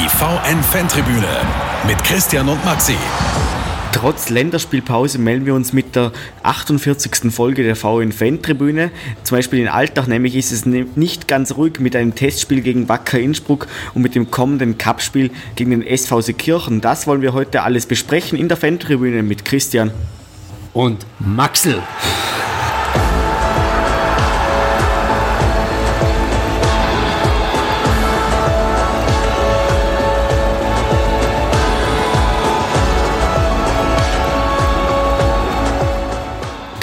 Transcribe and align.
Die 0.00 0.08
VN-Fantribüne 0.08 1.26
mit 1.84 2.04
Christian 2.04 2.48
und 2.48 2.64
Maxi. 2.64 2.94
Trotz 3.90 4.28
Länderspielpause 4.30 5.18
melden 5.18 5.44
wir 5.44 5.54
uns 5.54 5.72
mit 5.72 5.96
der 5.96 6.12
48. 6.44 7.32
Folge 7.32 7.64
der 7.64 7.74
VN-Fan-Tribüne. 7.74 8.92
Zum 9.24 9.38
Beispiel 9.38 9.58
in 9.58 9.66
Alltag 9.66 10.06
nämlich 10.06 10.36
ist 10.36 10.52
es 10.52 10.66
nicht 10.66 11.26
ganz 11.26 11.56
ruhig 11.56 11.80
mit 11.80 11.96
einem 11.96 12.14
Testspiel 12.14 12.60
gegen 12.60 12.88
Wacker 12.88 13.18
Innsbruck 13.18 13.66
und 13.94 14.02
mit 14.02 14.14
dem 14.14 14.30
kommenden 14.30 14.78
Cupspiel 14.78 15.32
gegen 15.56 15.72
den 15.72 15.84
SV 15.84 16.20
Seekirchen. 16.20 16.80
Das 16.80 17.08
wollen 17.08 17.22
wir 17.22 17.32
heute 17.32 17.62
alles 17.62 17.86
besprechen 17.86 18.38
in 18.38 18.46
der 18.46 18.56
Fan-Tribüne 18.56 19.24
mit 19.24 19.44
Christian 19.44 19.90
und 20.74 21.06
Maxel. 21.18 21.82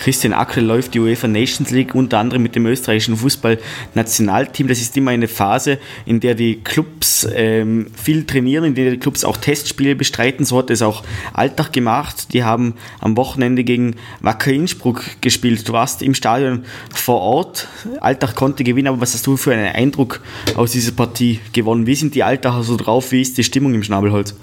Christian 0.06 0.34
Ackel 0.34 0.64
läuft 0.64 0.94
die 0.94 1.00
UEFA 1.00 1.28
Nations 1.28 1.72
League 1.72 1.96
unter 1.96 2.20
anderem 2.20 2.44
mit 2.44 2.56
dem 2.56 2.68
österreichischen 2.68 3.18
Fußballnationalteam. 3.18 4.68
Das 4.68 4.80
ist 4.80 4.96
immer 4.96 5.10
eine 5.10 5.28
Phase, 5.28 5.80
in 6.06 6.20
der 6.20 6.36
die 6.36 6.62
Clubs 6.64 7.28
ähm, 7.34 7.88
viel 7.96 8.24
trainieren, 8.24 8.66
in 8.66 8.76
der 8.76 8.92
die 8.92 9.00
Clubs 9.00 9.26
auch 9.26 9.36
Testspiele 9.36 9.96
bestreiten. 9.96 10.46
So 10.46 10.60
hat 10.60 10.70
es 10.70 10.84
auch 10.84 11.04
Alltag 11.34 11.74
gemacht. 11.74 12.34
Die 12.34 12.44
haben 12.44 12.76
am 13.02 13.18
Wochenende 13.18 13.64
gegen 13.64 13.96
Wacker 14.22 14.52
Innsbruck 14.52 15.04
gespielt. 15.22 15.68
Du 15.68 15.74
warst 15.74 16.04
im 16.04 16.14
Stadion 16.14 16.66
vor 16.94 17.22
Ort. 17.22 17.68
Alltag 18.00 18.36
konnte 18.36 18.64
gewinnen, 18.64 18.90
aber 18.90 19.02
was 19.02 19.16
hast 19.16 19.26
du 19.26 19.38
für 19.38 19.54
einen 19.54 19.74
Eindruck 19.74 20.22
aus 20.56 20.74
dieser 20.74 20.92
Partie 20.92 21.40
gewonnen? 21.52 21.88
Wie 21.88 21.96
sind 21.96 22.14
die 22.14 22.22
Alltacher 22.22 22.62
so 22.62 22.78
drauf? 22.78 23.12
Wie 23.12 23.24
ist 23.24 23.40
die 23.40 23.44
Stimmung 23.44 23.74
im 23.74 23.82
Schnabelholz? 23.82 24.36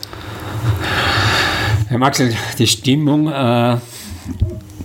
Herr 1.87 1.99
Maxel, 1.99 2.35
die 2.59 2.67
Stimmung 2.67 3.29
äh, 3.29 3.77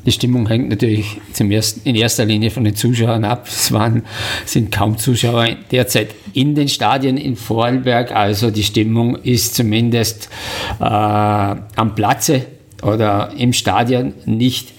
die 0.07 0.13
Stimmung 0.13 0.47
hängt 0.47 0.69
natürlich 0.69 1.19
zum 1.33 1.51
ersten, 1.51 1.81
in 1.83 1.93
erster 1.93 2.23
Linie 2.23 2.49
von 2.49 2.63
den 2.63 2.77
Zuschauern 2.77 3.25
ab. 3.25 3.45
Es 3.45 3.73
waren, 3.73 4.03
sind 4.45 4.71
kaum 4.71 4.97
Zuschauer 4.97 5.49
derzeit 5.69 6.15
in 6.31 6.55
den 6.55 6.69
Stadien 6.69 7.17
in 7.17 7.35
Vorarlberg. 7.35 8.13
Also 8.13 8.49
die 8.49 8.63
Stimmung 8.63 9.17
ist 9.17 9.55
zumindest 9.55 10.29
äh, 10.79 10.85
am 10.85 11.93
Platze 11.93 12.45
oder 12.81 13.33
im 13.37 13.51
Stadion 13.51 14.13
nicht 14.25 14.71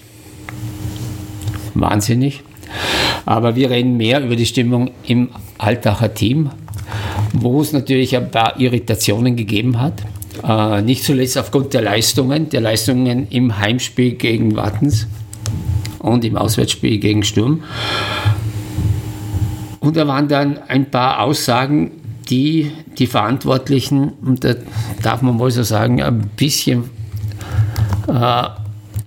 wahnsinnig. 1.75 2.41
Aber 3.27 3.55
wir 3.55 3.69
reden 3.69 3.97
mehr 3.97 4.23
über 4.23 4.35
die 4.35 4.47
Stimmung 4.47 4.89
im 5.05 5.29
Altacher 5.59 6.11
Team, 6.11 6.49
wo 7.33 7.61
es 7.61 7.71
natürlich 7.71 8.17
ein 8.17 8.31
paar 8.31 8.59
Irritationen 8.59 9.35
gegeben 9.35 9.79
hat. 9.79 10.01
Äh, 10.43 10.81
nicht 10.81 11.03
zuletzt 11.03 11.37
aufgrund 11.37 11.75
der 11.75 11.83
Leistungen, 11.83 12.49
der 12.49 12.61
Leistungen 12.61 13.27
im 13.29 13.59
Heimspiel 13.59 14.13
gegen 14.13 14.55
Wattens 14.55 15.05
und 15.99 16.25
im 16.25 16.37
Auswärtsspiel 16.37 16.99
gegen 16.99 17.23
Sturm. 17.23 17.63
Und 19.79 19.95
da 19.95 20.07
waren 20.07 20.27
dann 20.27 20.59
ein 20.67 20.91
paar 20.91 21.21
Aussagen, 21.21 21.91
die 22.29 22.71
die 22.97 23.07
Verantwortlichen, 23.07 24.11
und 24.21 24.43
da 24.43 24.55
darf 25.01 25.21
man 25.21 25.37
mal 25.37 25.49
so 25.51 25.63
sagen, 25.63 26.01
ein 26.01 26.29
bisschen 26.35 26.89
äh, 28.07 28.43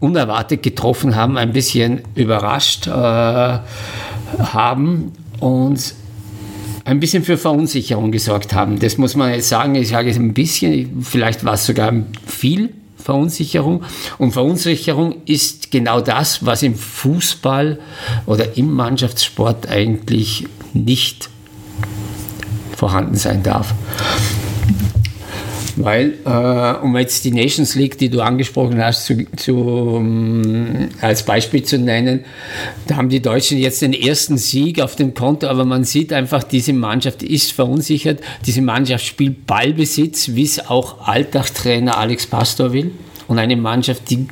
unerwartet 0.01 0.62
getroffen 0.62 1.15
haben, 1.15 1.37
ein 1.37 1.53
bisschen 1.53 2.01
überrascht 2.15 2.87
äh, 2.87 2.91
haben 2.91 5.12
und 5.41 5.95
ein 6.84 6.99
bisschen 6.99 7.23
für 7.23 7.37
Verunsicherung 7.37 8.11
gesorgt 8.11 8.55
haben. 8.55 8.81
Das 8.81 8.99
muss 8.99 9.15
man 9.15 9.33
jetzt 9.33 9.49
sagen, 9.49 9.77
ich 9.77 9.89
sage 9.89 10.11
es 10.11 10.17
ein 10.17 10.34
bisschen, 10.34 11.03
vielleicht 11.03 11.45
war 11.45 11.55
es 11.55 11.67
sogar 11.67 11.93
viel 12.27 12.71
Verunsicherung. 13.03 13.84
Und 14.19 14.32
Verunsicherung 14.32 15.16
ist 15.27 15.71
genau 15.71 16.00
das, 16.00 16.44
was 16.47 16.62
im 16.62 16.75
Fußball 16.75 17.78
oder 18.27 18.56
im 18.56 18.72
Mannschaftssport 18.72 19.69
eigentlich 19.69 20.47
nicht 20.72 21.28
vorhanden 22.77 23.16
sein 23.16 23.43
darf. 23.43 23.75
Weil, 25.77 26.15
äh, 26.25 26.84
um 26.84 26.97
jetzt 26.97 27.25
die 27.25 27.31
Nations 27.31 27.75
League, 27.75 27.97
die 27.97 28.10
du 28.10 28.21
angesprochen 28.21 28.83
hast, 28.84 29.06
zu, 29.06 29.27
zu, 29.37 29.56
um, 29.56 30.43
ähm, 30.44 30.88
als 31.00 31.25
Beispiel 31.25 31.62
zu 31.62 31.78
nennen, 31.78 32.25
da 32.87 32.97
haben 32.97 33.09
die 33.09 33.22
Deutschen 33.22 33.59
jetzt 33.59 33.81
den 33.81 33.94
ersten 33.94 34.37
Sieg 34.37 34.81
auf 34.81 34.97
dem 34.97 35.15
Konto, 35.15 35.47
aber 35.47 35.65
man 35.65 35.84
sieht 35.84 36.12
einfach, 36.12 36.43
diese 36.43 36.72
Mannschaft 36.72 37.22
ist 37.22 37.53
verunsichert. 37.53 38.21
Diese 38.47 38.60
Mannschaft 38.60 39.06
spielt 39.06 39.47
Ballbesitz, 39.47 40.31
wie 40.34 40.44
es 40.44 40.69
auch 40.69 41.06
Alltagstrainer 41.06 41.97
Alex 41.97 42.27
Pastor 42.27 42.72
will. 42.72 42.93
Und 43.28 43.39
eine 43.39 43.56
Mannschaft, 43.56 44.10
die 44.10 44.27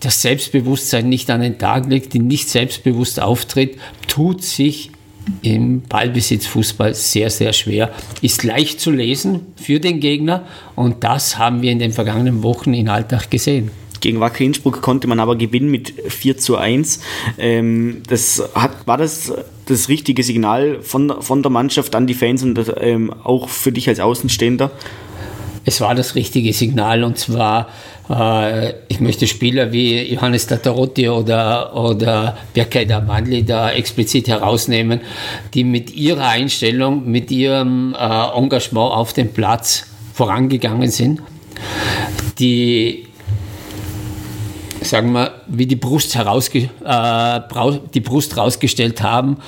das 0.00 0.22
Selbstbewusstsein 0.22 1.08
nicht 1.08 1.30
an 1.30 1.40
den 1.40 1.58
Tag 1.58 1.86
legt, 1.88 2.12
die 2.12 2.20
nicht 2.20 2.48
selbstbewusst 2.48 3.20
auftritt, 3.20 3.76
tut 4.06 4.44
sich 4.44 4.90
im 5.42 5.82
Ballbesitzfußball 5.82 6.94
sehr, 6.94 7.30
sehr 7.30 7.52
schwer. 7.52 7.92
Ist 8.22 8.44
leicht 8.44 8.80
zu 8.80 8.90
lesen 8.90 9.40
für 9.56 9.80
den 9.80 10.00
Gegner 10.00 10.46
und 10.76 11.04
das 11.04 11.38
haben 11.38 11.62
wir 11.62 11.72
in 11.72 11.78
den 11.78 11.92
vergangenen 11.92 12.42
Wochen 12.42 12.74
in 12.74 12.88
Alltag 12.88 13.30
gesehen. 13.30 13.70
Gegen 14.00 14.20
Wacker 14.20 14.44
Innsbruck 14.44 14.82
konnte 14.82 15.06
man 15.06 15.18
aber 15.18 15.34
gewinnen 15.36 15.70
mit 15.70 15.94
4 16.08 16.36
zu 16.36 16.58
1. 16.58 17.00
Ähm, 17.38 18.02
das 18.06 18.42
hat, 18.54 18.86
war 18.86 18.98
das 18.98 19.32
das 19.64 19.88
richtige 19.88 20.22
Signal 20.22 20.82
von, 20.82 21.22
von 21.22 21.42
der 21.42 21.50
Mannschaft 21.50 21.94
an 21.94 22.06
die 22.06 22.12
Fans 22.12 22.42
und 22.42 22.70
ähm, 22.80 23.10
auch 23.24 23.48
für 23.48 23.72
dich 23.72 23.88
als 23.88 24.00
Außenstehender? 24.00 24.72
Es 25.64 25.80
war 25.80 25.94
das 25.94 26.14
richtige 26.14 26.52
Signal 26.52 27.04
und 27.04 27.18
zwar 27.18 27.68
äh, 28.08 28.74
ich 28.88 29.00
möchte 29.00 29.26
Spieler 29.26 29.72
wie 29.72 30.02
Johannes 30.12 30.46
Tatarotti 30.46 31.08
oder, 31.08 31.74
oder 31.74 32.36
Berkay 32.52 32.86
Damandli 32.86 33.44
da 33.44 33.70
explizit 33.70 34.28
herausnehmen, 34.28 35.00
die 35.54 35.64
mit 35.64 35.94
ihrer 35.94 36.28
Einstellung, 36.28 37.10
mit 37.10 37.30
ihrem 37.30 37.94
äh, 37.94 38.38
Engagement 38.38 38.92
auf 38.92 39.12
dem 39.12 39.32
Platz 39.32 39.86
vorangegangen 40.12 40.90
sind, 40.90 41.22
die 42.38 43.06
sagen 44.82 45.12
wir, 45.12 45.32
wie 45.46 45.66
die 45.66 45.76
Brust, 45.76 46.14
herausge 46.14 46.68
äh, 46.84 47.40
die 47.94 48.00
Brust 48.00 48.36
rausgestellt 48.36 49.02
haben 49.02 49.38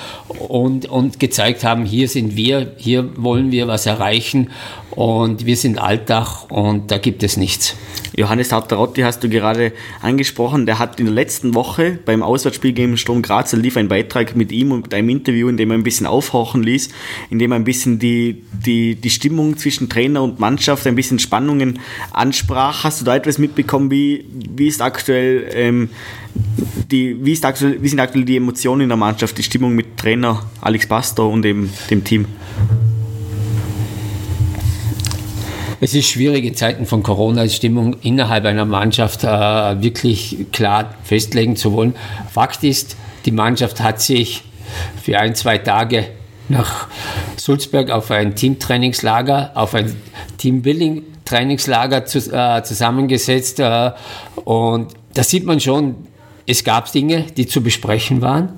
und, 0.49 0.87
und 0.87 1.21
gezeigt 1.21 1.63
haben, 1.63 1.85
hier 1.85 2.09
sind 2.09 2.37
wir, 2.37 2.73
hier 2.79 3.11
wollen 3.23 3.53
wir 3.53 3.69
was 3.69 3.85
erreichen 3.85 4.51
und 4.97 5.47
wir 5.47 5.57
sind 5.57 5.79
Alltag 5.79 6.51
und 6.51 6.91
da 6.91 6.99
gibt 6.99 7.23
es 7.23 7.37
nichts. 7.37 7.77
Johannes 8.17 8.49
Tartarotti 8.49 9.03
hast 9.03 9.23
du 9.23 9.29
gerade 9.29 9.73
angesprochen, 10.01 10.65
der 10.65 10.79
hat 10.79 10.99
in 10.99 11.05
der 11.05 11.15
letzten 11.15 11.55
Woche 11.55 11.99
beim 12.05 12.23
Auswärtsspiel 12.23 12.73
gegen 12.73 12.97
Sturm 12.97 13.21
Graz 13.21 13.53
lief 13.53 13.77
ein 13.77 13.89
Beitrag 13.89 14.35
mit 14.35 14.53
ihm 14.53 14.73
und 14.73 14.95
einem 14.95 15.11
Interview, 15.11 15.49
in 15.49 15.59
dem 15.59 15.71
er 15.71 15.77
ein 15.77 15.83
bisschen 15.83 16.07
aufhorchen 16.07 16.63
ließ, 16.63 16.89
in 17.29 17.39
dem 17.39 17.53
er 17.53 17.57
ein 17.57 17.65
bisschen 17.65 17.99
die, 17.99 18.43
die, 18.65 18.95
die 18.95 19.11
Stimmung 19.11 19.59
zwischen 19.59 19.91
Trainer 19.91 20.23
und 20.23 20.41
Mannschaft, 20.41 20.87
ein 20.87 20.95
bisschen 20.95 21.19
Spannungen 21.19 21.79
ansprach. 22.13 22.85
Hast 22.85 23.03
du 23.03 23.05
da 23.05 23.17
etwas 23.17 23.37
mitbekommen, 23.37 23.91
wie, 23.91 24.25
wie 24.33 24.67
ist 24.67 24.81
aktuell 24.81 25.51
ähm, 25.53 25.91
die, 26.91 27.23
wie, 27.23 27.33
ist 27.33 27.45
aktuell, 27.45 27.83
wie 27.83 27.89
sind 27.89 28.01
aktuell 28.01 28.25
die 28.25 28.37
Emotionen 28.37 28.83
in 28.83 28.89
der 28.89 28.97
Mannschaft, 28.97 29.37
die 29.37 29.43
Stimmung 29.43 29.75
mit 29.75 29.99
Trainer 29.99 30.43
Alex 30.63 30.87
Pastor 30.87 31.31
und 31.31 31.43
dem, 31.43 31.69
dem 31.91 32.03
Team? 32.03 32.25
Es 35.81 35.95
ist 35.95 36.09
schwierig 36.09 36.45
in 36.45 36.55
Zeiten 36.55 36.87
von 36.87 37.03
Corona 37.03 37.45
die 37.45 37.51
Stimmung 37.51 37.97
innerhalb 38.01 38.47
einer 38.47 38.65
Mannschaft 38.65 39.25
äh, 39.25 39.27
wirklich 39.29 40.47
klar 40.51 40.95
festlegen 41.05 41.57
zu 41.57 41.73
wollen. 41.73 41.95
Fakt 42.33 42.65
ist, 42.65 42.97
die 43.27 43.31
Mannschaft 43.31 43.81
hat 43.81 44.01
sich 44.01 44.43
für 45.03 45.19
ein, 45.19 45.35
zwei 45.35 45.59
Tage 45.59 46.09
nach 46.49 46.89
Sulzberg 47.37 47.91
auf 47.91 48.11
ein 48.11 48.35
Teamtrainingslager, 48.35 49.51
auf 49.55 49.75
ein 49.75 49.95
Teambuilding-Trainingslager 50.39 52.07
zu, 52.07 52.19
äh, 52.33 52.63
zusammengesetzt. 52.63 53.61
Äh, 53.61 53.93
und 54.45 54.95
da 55.13 55.23
sieht 55.23 55.45
man 55.45 55.61
schon, 55.61 55.97
es 56.47 56.65
gab 56.65 56.91
Dinge, 56.91 57.25
die 57.37 57.47
zu 57.47 57.63
besprechen 57.63 58.23
waren. 58.23 58.51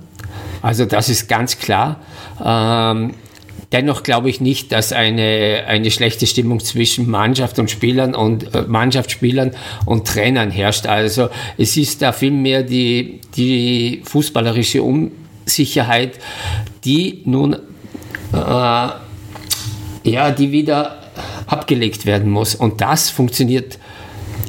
Also 0.62 0.85
das 0.85 1.09
ist 1.09 1.29
ganz 1.29 1.59
klar. 1.59 1.97
Ähm, 2.44 3.14
Dennoch 3.73 4.03
glaube 4.03 4.31
ich 4.31 4.41
nicht, 4.41 4.73
dass 4.73 4.93
eine, 4.93 5.65
eine 5.67 5.91
schlechte 5.91 6.27
Stimmung 6.27 6.61
zwischen 6.61 7.09
Mannschaft 7.11 7.59
und 7.59 7.71
Spielern 7.71 8.15
und 8.15 8.55
äh, 8.55 8.63
Mannschaftsspielern 8.63 9.53
und 9.85 10.07
Trainern 10.07 10.51
herrscht. 10.51 10.87
Also 10.87 11.29
es 11.59 11.77
ist 11.77 12.01
da 12.03 12.13
vielmehr 12.13 12.63
die, 12.63 13.21
die 13.37 14.03
fußballerische 14.05 14.83
Unsicherheit, 14.83 16.19
die 16.85 17.23
nun 17.25 17.57
äh, 18.33 18.89
ja, 20.05 20.31
die 20.31 20.53
wieder 20.53 20.99
abgelegt 21.47 22.07
werden 22.07 22.31
muss. 22.31 22.55
Und 22.55 22.81
das 22.81 23.11
funktioniert 23.11 23.79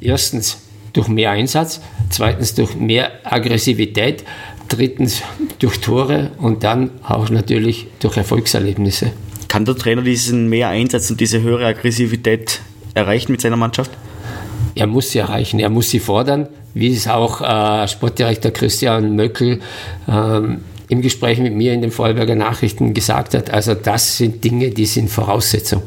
erstens 0.01 0.61
durch 0.93 1.07
mehr 1.07 1.31
Einsatz, 1.31 1.81
zweitens 2.09 2.55
durch 2.55 2.75
mehr 2.75 3.11
Aggressivität, 3.23 4.23
drittens 4.69 5.21
durch 5.59 5.79
Tore 5.81 6.31
und 6.39 6.63
dann 6.63 6.91
auch 7.03 7.29
natürlich 7.29 7.87
durch 7.99 8.17
Erfolgserlebnisse. 8.17 9.11
Kann 9.47 9.65
der 9.65 9.75
Trainer 9.75 10.01
diesen 10.01 10.47
mehr 10.47 10.69
Einsatz 10.69 11.09
und 11.09 11.19
diese 11.19 11.41
höhere 11.41 11.65
Aggressivität 11.65 12.61
erreichen 12.93 13.31
mit 13.31 13.41
seiner 13.41 13.57
Mannschaft? 13.57 13.91
Er 14.75 14.87
muss 14.87 15.11
sie 15.11 15.19
erreichen, 15.19 15.59
er 15.59 15.69
muss 15.69 15.89
sie 15.89 15.99
fordern, 15.99 16.47
wie 16.73 16.93
es 16.93 17.07
auch 17.07 17.41
äh, 17.41 17.87
Sportdirektor 17.87 18.51
Christian 18.51 19.15
Möckel 19.15 19.59
ähm, 20.07 20.59
im 20.87 21.01
Gespräch 21.01 21.39
mit 21.39 21.53
mir 21.53 21.73
in 21.73 21.81
den 21.81 21.91
Vorarlberger 21.91 22.35
Nachrichten 22.35 22.93
gesagt 22.93 23.33
hat. 23.33 23.49
Also 23.49 23.73
das 23.73 24.17
sind 24.17 24.43
Dinge, 24.43 24.69
die 24.69 24.85
sind 24.85 25.09
Voraussetzung. 25.09 25.83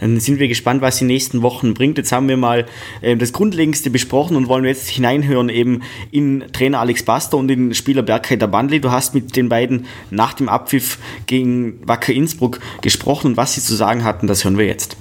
Dann 0.00 0.20
sind 0.20 0.38
wir 0.38 0.48
gespannt, 0.48 0.80
was 0.82 0.98
die 0.98 1.04
nächsten 1.04 1.42
Wochen 1.42 1.74
bringt. 1.74 1.98
Jetzt 1.98 2.12
haben 2.12 2.28
wir 2.28 2.36
mal 2.36 2.66
äh, 3.00 3.16
das 3.16 3.32
Grundlegendste 3.32 3.90
besprochen 3.90 4.36
und 4.36 4.48
wollen 4.48 4.64
jetzt 4.64 4.88
hineinhören 4.88 5.48
eben 5.48 5.82
in 6.10 6.44
Trainer 6.52 6.80
Alex 6.80 7.02
Baster 7.02 7.36
und 7.36 7.50
in 7.50 7.74
Spieler 7.74 8.02
Berkay 8.02 8.36
Bandli. 8.36 8.80
Du 8.80 8.90
hast 8.90 9.14
mit 9.14 9.36
den 9.36 9.48
beiden 9.48 9.86
nach 10.10 10.34
dem 10.34 10.48
Abpfiff 10.48 10.98
gegen 11.26 11.80
Wacker 11.86 12.12
Innsbruck 12.12 12.60
gesprochen 12.80 13.28
und 13.28 13.36
was 13.36 13.54
sie 13.54 13.60
zu 13.60 13.74
sagen 13.74 14.04
hatten, 14.04 14.26
das 14.26 14.44
hören 14.44 14.58
wir 14.58 14.66
jetzt. 14.66 14.96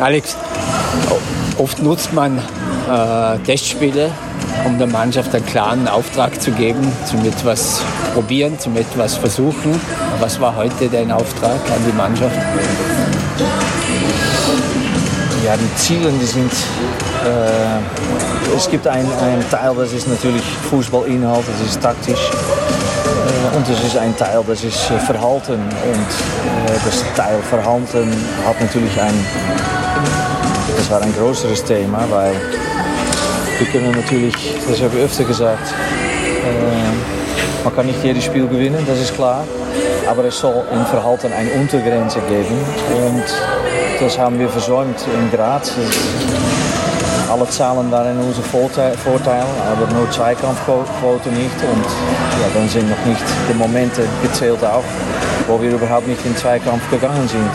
Alex, 0.00 0.36
oft 1.58 1.80
nutzt 1.80 2.12
man 2.12 2.38
äh, 2.38 3.38
Testspiele, 3.44 4.10
um 4.64 4.78
der 4.78 4.88
Mannschaft 4.88 5.34
einen 5.34 5.46
klaren 5.46 5.86
Auftrag 5.86 6.40
zu 6.40 6.50
geben, 6.50 6.80
zum 7.06 7.24
etwas 7.24 7.82
probieren, 8.12 8.58
zum 8.58 8.76
etwas 8.76 9.16
versuchen. 9.16 9.80
Was 10.22 10.40
war 10.40 10.54
heute 10.54 10.88
dein 10.88 11.10
Auftrag 11.10 11.50
an 11.50 11.82
die 11.84 11.92
Mannschaft? 11.96 12.36
Ja, 15.44 15.56
die 15.56 15.74
Ziele, 15.74 16.12
die 16.12 16.24
sind. 16.24 16.52
Äh, 17.24 18.56
es 18.56 18.70
gibt 18.70 18.86
ein, 18.86 19.04
ein 19.04 19.44
Teil, 19.50 19.74
das 19.76 19.92
ist 19.92 20.06
natürlich 20.06 20.44
Fußballinhalt, 20.70 21.42
das 21.48 21.68
ist 21.68 21.82
taktisch. 21.82 22.20
Äh, 22.30 23.56
und 23.56 23.68
es 23.68 23.84
ist 23.84 23.96
ein 23.96 24.16
Teil, 24.16 24.44
das 24.46 24.62
ist 24.62 24.92
äh, 24.92 24.98
Verhalten. 25.00 25.54
Und 25.54 25.60
äh, 25.60 26.78
das 26.84 27.02
Teil 27.16 27.42
Verhalten 27.50 28.12
hat 28.46 28.60
natürlich 28.60 29.00
ein. 29.00 29.26
Das 30.76 30.88
war 30.88 31.02
ein 31.02 31.12
größeres 31.14 31.64
Thema, 31.64 31.98
weil 32.10 32.34
wir 33.58 33.66
können 33.72 33.90
natürlich, 33.90 34.54
das 34.68 34.80
habe 34.82 34.98
ich 34.98 35.04
öfter 35.04 35.24
gesagt, 35.24 35.74
äh, 36.44 37.64
man 37.64 37.74
kann 37.74 37.86
nicht 37.86 38.04
jedes 38.04 38.22
Spiel 38.22 38.46
gewinnen, 38.46 38.86
das 38.86 39.00
ist 39.00 39.16
klar. 39.16 39.44
Aber 40.08 40.24
es 40.24 40.38
soll 40.38 40.62
im 40.72 40.84
Verhalten 40.86 41.32
eine 41.32 41.50
Untergrenze 41.52 42.20
geben. 42.28 42.58
Und 42.94 43.24
das 44.00 44.18
haben 44.18 44.38
wir 44.38 44.48
versäumt 44.48 44.98
in 45.06 45.30
Graz. 45.36 45.72
Alle 47.30 47.48
Zahlen 47.48 47.90
waren 47.90 48.18
unser 48.18 48.42
Vorteil, 48.42 48.94
aber 49.70 49.92
nur 49.94 50.10
Zweikampfquote 50.10 51.30
nicht. 51.30 51.56
Und 51.62 51.84
ja, 52.40 52.48
dann 52.54 52.68
sind 52.68 52.90
noch 52.90 53.04
nicht 53.06 53.22
die 53.48 53.54
Momente 53.54 54.02
gezählt 54.22 54.62
auch, 54.64 54.84
wo 55.48 55.60
wir 55.62 55.70
überhaupt 55.70 56.06
nicht 56.06 56.24
in 56.26 56.36
Zweikampf 56.36 56.90
gegangen 56.90 57.26
sind. 57.26 57.50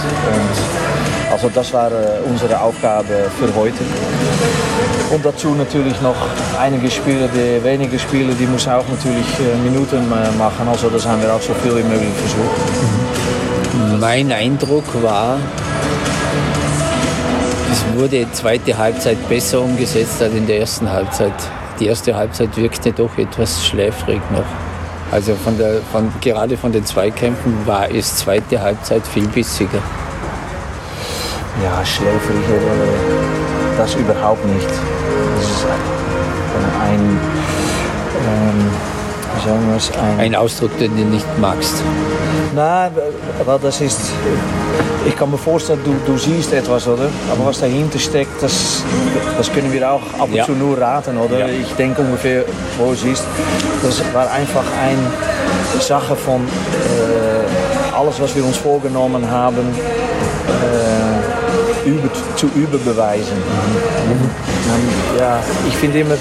Also 1.32 1.50
das 1.50 1.72
war 1.74 1.92
unsere 2.28 2.60
Aufgabe 2.60 3.30
für 3.38 3.54
heute. 3.54 3.84
Und 5.10 5.24
dazu 5.24 5.50
natürlich 5.56 6.00
noch 6.02 6.16
einige 6.60 6.92
Spieler, 6.92 7.30
die 7.30 7.64
wenige 7.64 7.98
Spieler, 7.98 8.34
die 8.34 8.46
müssen 8.46 8.72
auch 8.72 8.88
natürlich 8.90 9.26
Minuten 9.64 10.10
machen. 10.10 10.68
Also 10.68 10.90
das 10.90 11.06
haben 11.08 11.22
wir 11.22 11.34
auch 11.34 11.42
so 11.42 11.54
viel 11.54 11.72
wie 11.78 11.84
möglich 11.84 12.14
versucht. 12.18 14.02
Mein 14.02 14.32
Eindruck 14.32 14.84
war, 15.02 15.38
es 17.72 17.98
wurde 17.98 18.26
die 18.26 18.32
zweite 18.34 18.78
Halbzeit 18.78 19.18
besser 19.30 19.62
umgesetzt 19.62 20.22
als 20.22 20.34
in 20.34 20.46
der 20.46 20.60
ersten 20.60 20.92
Halbzeit. 20.92 21.34
Die 21.80 21.88
erste 21.88 22.16
Halbzeit 22.16 22.58
wirkte 22.58 22.92
doch 22.92 23.18
etwas 23.18 23.66
schläfrig 23.66 24.20
noch. 24.32 24.46
Also 25.12 25.36
von 25.36 25.58
der, 25.58 25.82
von, 25.92 26.12
gerade 26.20 26.58
von 26.58 26.72
den 26.74 26.86
Zweikämpfen 26.86 27.66
war 27.66 27.90
es 27.90 28.18
zweite 28.18 28.62
Halbzeit 28.62 29.08
viel 29.08 29.28
bissiger. 29.28 29.80
Ja, 31.64 31.86
schläfrig, 31.86 32.44
das 33.78 33.96
überhaupt 33.96 34.44
nicht. 34.46 34.68
Das 34.68 35.46
ist 35.46 35.66
ein, 36.84 37.20
ähm, 38.28 38.72
sagen 39.46 39.70
wir 39.70 39.78
es, 39.78 39.92
ein, 39.92 40.20
Ein 40.20 40.36
Ausdruck, 40.36 40.78
den 40.80 40.96
du 40.96 41.04
nicht 41.04 41.26
magst. 41.40 41.84
Nein, 42.56 42.92
weil 43.46 43.60
das 43.60 43.82
ist. 43.82 44.00
Ich 45.06 45.16
kann 45.16 45.32
mir 45.32 45.38
vorstellen, 45.38 45.80
du, 45.86 45.96
du 46.06 46.18
siehst 46.18 46.52
etwas, 46.54 46.88
oder? 46.88 47.10
Aber 47.32 47.46
was 47.46 47.60
dahinter 47.62 47.98
steckt, 48.00 48.42
das, 48.44 48.84
das 49.38 49.52
können 49.54 49.72
wir 49.72 49.90
auch 49.90 50.02
ab 50.20 50.28
und 50.28 50.34
Ja. 50.34 50.46
zu 50.46 50.52
nur 50.52 50.78
raten, 50.80 51.18
oder? 51.18 51.40
Ja. 51.40 51.48
Ich 51.48 51.72
denke 51.76 52.02
ungefähr, 52.02 52.44
wo 52.78 52.92
es 52.92 53.04
ist. 53.04 53.24
Das 53.84 54.02
war 54.14 54.30
einfach 54.32 54.66
eine 54.84 55.82
Sache 55.82 56.16
von 56.16 56.42
äh, 56.42 57.96
alles, 57.98 58.20
was 58.20 58.36
wir 58.36 58.44
uns 58.44 58.58
vorgenommen 58.58 59.30
haben, 59.30 59.66
über, 61.88 62.10
zu 62.36 62.48
überbeweisen. 62.56 63.38
Und, 64.10 65.20
ja, 65.20 65.40
ich 65.68 65.76
finde 65.76 66.00
immer, 66.00 66.16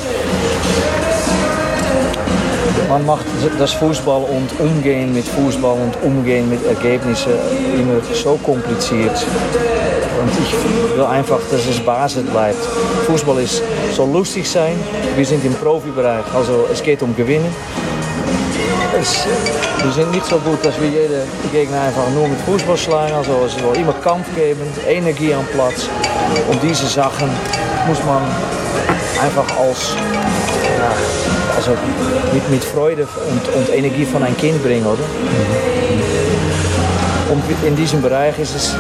man 2.89 3.05
macht 3.05 3.27
das 3.59 3.73
Fußball 3.73 4.23
und 4.23 4.61
Umgehen 4.61 5.13
mit 5.13 5.27
Fußball 5.27 5.77
und 5.79 5.97
Umgehen 6.03 6.49
mit 6.49 6.65
Ergebnissen 6.67 7.33
immer 7.75 8.01
so 8.15 8.39
kompliziert. 8.43 9.27
Und 10.21 10.31
ich 10.43 10.97
will 10.97 11.05
einfach, 11.05 11.41
dass 11.51 11.67
es 11.67 11.79
Basis 11.81 12.23
bleibt. 12.23 12.65
Fußball 13.07 13.41
ist, 13.41 13.63
soll 13.93 14.11
lustig 14.11 14.49
sein. 14.49 14.75
Wir 15.17 15.27
sind 15.27 15.45
im 15.45 15.55
Profibereich, 15.55 16.25
also 16.35 16.67
es 16.73 16.83
geht 16.83 17.03
um 17.03 17.15
Gewinnen. 17.15 17.55
Es, 18.98 19.26
wir 19.82 19.93
sind 19.93 20.10
nicht 20.10 20.25
so 20.25 20.38
gut, 20.38 20.64
dass 20.64 20.81
wir 20.81 20.88
jeden 20.88 21.20
Gegner 21.52 21.82
einfach 21.82 22.08
nur 22.14 22.28
mit 22.28 22.40
Fußball 22.46 22.78
schlagen. 22.78 23.12
Also 23.12 23.44
es 23.46 23.54
soll 23.60 23.76
immer 23.76 23.93
Kampf 23.93 24.26
geben, 24.34 24.62
Energie 24.88 25.34
am 25.34 25.44
Platz. 25.46 25.88
Und 26.48 26.62
diese 26.62 26.87
Sachen 26.87 27.28
muss 27.87 27.98
man 28.04 28.22
einfach 29.22 29.44
als 29.58 29.94
ja, 30.78 30.93
also 31.56 31.72
mit, 32.32 32.50
mit 32.50 32.64
Freude 32.64 33.06
und, 33.31 33.54
und 33.54 33.75
Energie 33.75 34.06
von 34.06 34.22
ein 34.22 34.37
Kind 34.37 34.62
bringen, 34.62 34.87
oder? 34.87 35.04
Und 37.31 37.43
in 37.66 37.76
diesem 37.76 38.00
Bereich 38.00 38.38
ist 38.38 38.54
es, 38.54 38.76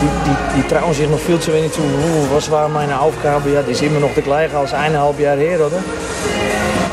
die, 0.00 0.30
die, 0.30 0.62
die 0.62 0.68
trauen 0.68 1.10
noch 1.10 1.18
viel 1.18 1.38
zu 1.38 1.52
wenig 1.52 1.72
zu. 1.72 1.80
Oh, 1.80 2.34
was 2.34 2.50
war 2.50 2.68
meine 2.68 2.98
Aufgabe? 2.98 3.50
Ja, 3.50 3.62
die 3.62 3.72
ist 3.72 3.82
immer 3.82 4.00
noch 4.00 4.14
die 4.16 4.22
gleiche 4.22 4.56
als 4.56 4.72
eineinhalb 4.72 5.18
Jahr 5.20 5.36
her, 5.36 5.58
oder? 5.60 5.82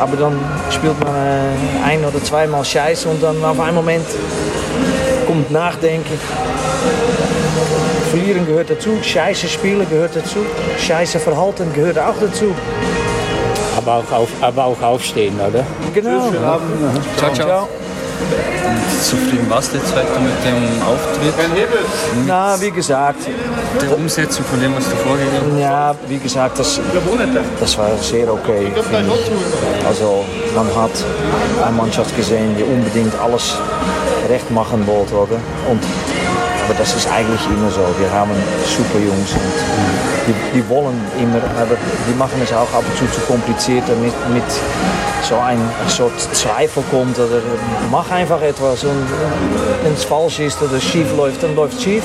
Aber 0.02 0.18
dann 0.18 0.34
spielt 0.72 1.00
man 1.04 1.16
äh, 1.16 1.86
ein 1.86 2.04
oder 2.04 2.24
zweimal 2.24 2.66
Scheiße 2.66 3.08
und 3.08 3.22
dann 3.22 3.44
auf 3.46 3.60
einen 3.60 3.76
Moment 3.76 4.08
kommt 5.28 5.52
Nachdenken. 5.52 6.20
Verlieren 8.10 8.48
gehört 8.48 8.72
dazu, 8.72 8.98
Scheiße 9.00 9.48
spielen 9.48 9.88
gehört 9.88 10.16
dazu, 10.16 10.40
Scheiße 10.80 11.20
verhalten 11.20 11.72
gehört 11.76 12.00
auch 12.00 12.16
dazu. 12.20 12.56
Aber 13.78 13.98
auch, 13.98 14.12
auf, 14.12 14.30
aber 14.42 14.66
auch 14.66 14.82
aufstehen, 14.82 15.36
oder? 15.36 15.64
Genau. 15.94 16.32
Ciao, 17.18 17.34
ciao. 17.34 17.68
Zufrieden 19.02 19.50
warst 19.50 19.74
du 19.74 19.78
jetzt 19.78 19.94
heute 19.96 20.20
mit 20.20 20.34
dem 20.46 20.82
Auftritt, 20.84 21.34
Na, 22.28 22.60
wie 22.62 22.72
gesagt, 22.72 23.20
der 23.82 23.98
Umsetzung 23.98 24.46
von 24.46 24.62
dem, 24.62 24.76
was 24.76 24.90
du 24.90 24.96
vorgegeben 24.98 25.60
ja, 25.60 25.96
wie 26.08 26.18
gesagt, 26.18 26.60
das, 26.60 26.80
das 27.60 27.78
war 27.78 27.98
sehr 27.98 28.32
okay. 28.32 28.72
Also, 29.88 30.24
man 30.56 30.68
hat 30.76 30.92
eine 31.66 31.76
Mannschaft 31.76 32.16
gesehen, 32.16 32.56
die 32.58 32.64
unbedingt 32.64 33.14
alles 33.20 33.56
recht 34.30 34.50
machen 34.52 34.86
wollte? 34.88 35.16
Und, 35.16 35.84
aber 36.66 36.74
das 36.78 36.96
ist 36.96 37.08
eigentlich 37.12 37.46
immer 37.48 37.70
so. 37.70 37.82
Wir 38.00 38.12
haben 38.12 38.32
super 38.66 39.00
Jungs 39.00 39.32
und 39.34 40.11
die, 40.28 40.60
die 40.60 40.70
wollen 40.70 41.00
immer, 41.20 41.42
aber 41.60 41.76
die 42.08 42.18
machen 42.18 42.40
es 42.44 42.52
auch 42.54 42.72
ab 42.74 42.84
und 42.88 42.98
zu 42.98 43.06
zu 43.12 43.22
kompliziert, 43.22 43.84
damit 43.88 44.14
mit 44.34 44.44
so 45.28 45.36
ein 45.38 45.60
so 45.88 46.12
Zweifel 46.34 46.84
kommt 46.90 47.18
oder 47.18 47.42
mach 47.92 48.10
einfach 48.12 48.42
etwas 48.42 48.84
und 48.84 49.06
wenn 49.84 49.94
es 49.94 50.04
falsch 50.04 50.40
ist 50.40 50.62
oder 50.62 50.80
schief 50.80 51.08
läuft, 51.16 51.44
dann 51.44 51.56
läuft 51.56 51.82
schief. 51.82 52.04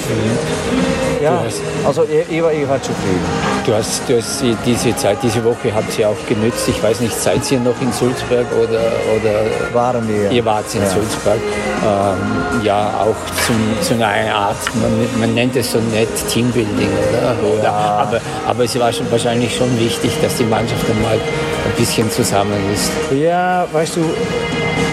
Ja, 1.22 1.42
also 1.86 2.04
ich, 2.04 2.36
ich, 2.36 2.42
war, 2.42 2.52
ich 2.52 2.68
war 2.68 2.80
zufrieden. 2.82 3.24
Du 3.64 3.74
hast, 3.74 4.02
du 4.08 4.16
hast 4.18 4.42
die- 4.42 4.56
diese 4.64 4.94
Zeit, 4.96 5.18
diese 5.22 5.42
Woche 5.44 5.74
habt 5.74 5.98
ihr 5.98 6.08
auch 6.08 6.16
genützt. 6.28 6.68
Ich 6.68 6.82
weiß 6.82 7.00
nicht, 7.00 7.14
seid 7.20 7.50
ihr 7.50 7.58
noch 7.60 7.80
in 7.80 7.92
Sulzberg 7.92 8.46
oder, 8.52 8.80
oder 9.16 9.74
Waren 9.74 10.06
wir. 10.08 10.30
ihr 10.30 10.44
wart 10.44 10.66
in 10.74 10.82
Ja. 10.82 10.88
Sulzberg? 10.88 11.38
Ähm, 11.82 12.62
ja, 12.64 12.94
auch 13.00 13.44
zum, 13.46 13.56
zu 13.80 13.94
einer 13.94 14.34
Art, 14.34 14.56
man, 14.74 15.20
man 15.20 15.34
nennt 15.34 15.56
es 15.56 15.72
so 15.72 15.78
nett 15.92 16.08
Teambuilding, 16.32 16.88
oder? 17.10 17.36
oder 17.60 17.72
aber, 17.72 18.20
aber 18.46 18.64
es 18.64 18.78
war 18.78 18.92
schon, 18.92 19.10
wahrscheinlich 19.10 19.54
schon 19.56 19.78
wichtig, 19.80 20.10
dass 20.22 20.36
die 20.36 20.44
Mannschaft 20.44 20.84
einmal 20.90 21.14
ein 21.14 21.72
bisschen 21.76 22.10
zusammen 22.10 22.52
ist. 22.72 22.90
Ja, 23.16 23.66
weißt 23.72 23.96
du, 23.96 24.00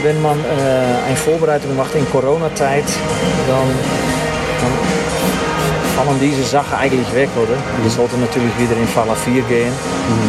wenn 0.04 0.22
man 0.22 0.38
äh, 0.40 1.08
eine 1.08 1.16
Vorbereitung 1.16 1.76
macht 1.78 1.96
in 1.96 2.10
Corona-Zeit, 2.12 2.86
dann, 3.48 3.68
dann 4.62 4.72
fallen 5.96 6.20
diese 6.20 6.44
Sachen 6.44 6.76
eigentlich 6.78 7.14
weg, 7.14 7.30
oder? 7.36 7.58
Wir 7.82 7.90
sollten 7.90 8.20
natürlich 8.20 8.52
wieder 8.58 8.76
in 8.80 8.88
Falla 8.88 9.16
4 9.16 9.42
gehen, 9.44 9.74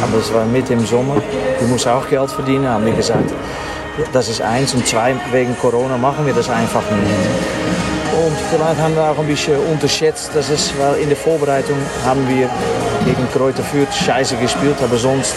aber 0.03 0.19
es 0.19 0.33
war 0.33 0.45
mit 0.45 0.71
im 0.71 0.85
Sommer. 0.85 1.17
Du 1.61 1.67
musst 1.67 1.87
auch 1.89 2.09
Geld 2.09 2.31
verdienen, 2.31 2.69
haben 2.69 2.85
wir 2.85 2.93
gesagt. 2.93 3.33
das 4.13 4.29
ist 4.29 4.41
eins. 4.43 4.75
Und 4.75 4.87
zwei, 4.87 5.15
wegen 5.33 5.57
Corona 5.59 5.97
machen 5.97 6.27
wir 6.27 6.35
das 6.35 6.51
einfach 6.51 6.83
nicht. 6.91 7.65
Und 8.15 8.37
vielleicht 8.51 8.81
haben 8.81 8.95
wir 8.95 9.11
auch 9.11 9.19
ein 9.19 9.27
bisschen 9.27 9.59
unterschätzt, 9.73 10.31
dass 10.35 10.49
es, 10.49 10.73
weil 10.79 10.97
in 11.03 11.09
der 11.09 11.17
Vorbereitung 11.17 11.77
haben 12.05 12.29
wir 12.29 12.49
gegen 13.05 13.29
Kräuter 13.33 13.63
Fürth 13.63 13.93
scheiße 13.93 14.37
gespielt, 14.37 14.77
aber 14.83 14.97
sonst 14.97 15.35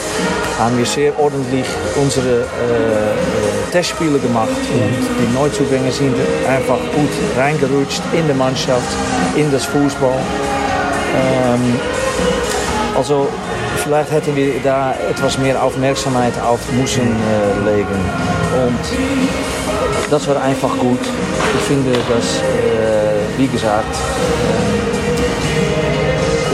haben 0.60 0.78
wir 0.78 0.86
sehr 0.86 1.18
ordentlich 1.20 1.66
unsere 1.96 2.42
äh, 2.42 3.72
Testspiele 3.72 4.20
gemacht. 4.20 4.50
Und 4.50 4.98
die 5.20 5.34
Neuzugänge 5.34 5.92
sind 5.92 6.16
einfach 6.48 6.80
gut 6.96 7.10
reingerutscht 7.38 8.02
in 8.14 8.28
die 8.28 8.34
Mannschaft, 8.34 8.88
in 9.38 9.52
das 9.52 9.66
Fußball. 9.66 10.20
Ähm, 11.16 11.80
also 12.96 13.28
vielleicht 13.84 14.12
hätten 14.12 14.36
wir 14.36 14.54
da 14.64 14.94
etwas 15.10 15.38
mehr 15.38 15.62
Aufmerksamkeit 15.64 16.34
auf 16.42 16.60
müssen 16.72 17.04
äh, 17.04 17.70
legen. 17.70 18.00
Und 18.66 20.12
das 20.12 20.28
war 20.28 20.42
einfach 20.42 20.76
gut. 20.80 21.00
Ich 21.60 21.66
finde, 21.68 21.92
dass, 21.92 22.40
äh, 22.40 23.38
wie 23.38 23.48
gesagt, 23.48 23.86
äh, 23.86 24.78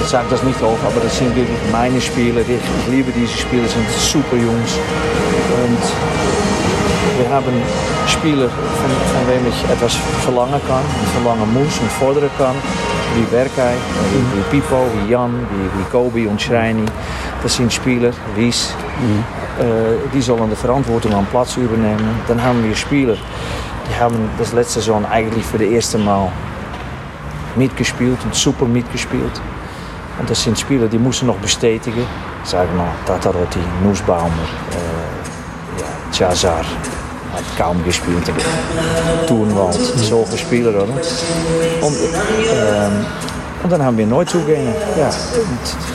ich 0.02 0.10
sage 0.10 0.28
das 0.30 0.44
nicht 0.44 0.62
oft, 0.62 0.84
aber 0.86 1.00
das 1.02 1.18
sind 1.18 1.34
wirklich 1.36 1.58
meine 1.72 2.02
Spieler. 2.02 2.42
Ich, 2.42 2.92
liebe 2.92 3.12
diese 3.12 3.38
Spieler, 3.38 3.68
sind 3.68 3.90
super 3.98 4.36
Jungs. 4.36 4.74
Und 5.64 6.33
wir 7.18 7.30
haben 7.30 7.54
Spieler, 8.08 8.50
von, 8.50 8.92
von 9.14 9.28
wem 9.28 9.48
ich 9.48 9.70
etwas 9.70 9.96
verlangen 10.24 10.60
kann, 10.68 10.84
verlangen 11.14 11.54
muss 11.54 11.80
und 11.80 11.92
fordern 11.92 12.30
kann. 12.38 12.56
Wie 13.16 13.24
Berkay, 13.24 13.76
wie, 14.12 14.38
wie 14.38 14.44
Pipo, 14.50 14.88
wie 14.96 15.12
Jan, 15.12 15.32
wie, 15.34 15.80
wie 15.80 15.90
Kobi 15.92 16.26
und 16.26 16.42
Schreini. 16.42 16.86
Das 17.44 17.56
sind 17.56 17.72
Spieler, 17.72 18.12
Ries. 18.36 18.74
Mhm. 19.00 19.64
Äh, 19.64 20.10
die 20.14 20.22
sollen 20.22 20.50
die 20.50 20.56
Verantwortung 20.56 21.14
am 21.14 21.26
Platz 21.28 21.58
übernehmen. 21.58 22.22
Dann 22.28 22.42
haben 22.42 22.64
wir 22.64 22.76
Spieler, 22.76 23.16
die 23.16 24.00
haben 24.00 24.18
das 24.40 24.54
letzte 24.54 24.80
Saison 24.80 25.06
eigentlich 25.06 25.46
für 25.46 25.60
das 25.60 25.68
erste 25.68 25.98
Mal 26.00 26.32
mitgespielt 27.56 28.18
und 28.24 28.34
super 28.34 28.66
mitgespielt. 28.66 29.42
Und 30.20 30.30
das 30.30 30.42
sind 30.42 30.58
Spieler, 30.58 30.88
die 30.88 30.98
müssen 30.98 31.28
noch 31.28 31.38
bestätigen. 31.38 32.06
Sagen 32.44 32.76
mal, 32.76 32.90
Tatarotti, 33.06 33.60
Nussbaumer, 33.84 34.28
äh, 34.72 35.80
ja, 35.80 36.30
Chazar 36.30 36.66
hat 37.34 37.58
kaum 37.58 37.84
gespielt. 37.84 38.32
Thunwald, 39.28 39.76
solche 39.98 40.38
Spieler, 40.38 40.70
oder? 40.70 40.84
Und, 41.82 41.96
ähm, 41.96 43.06
und 43.64 43.72
dann 43.72 43.84
haben 43.84 43.98
wir 43.98 44.06
Neuzugänge. 44.06 44.74
Ja, 44.98 45.08
und 45.08 45.94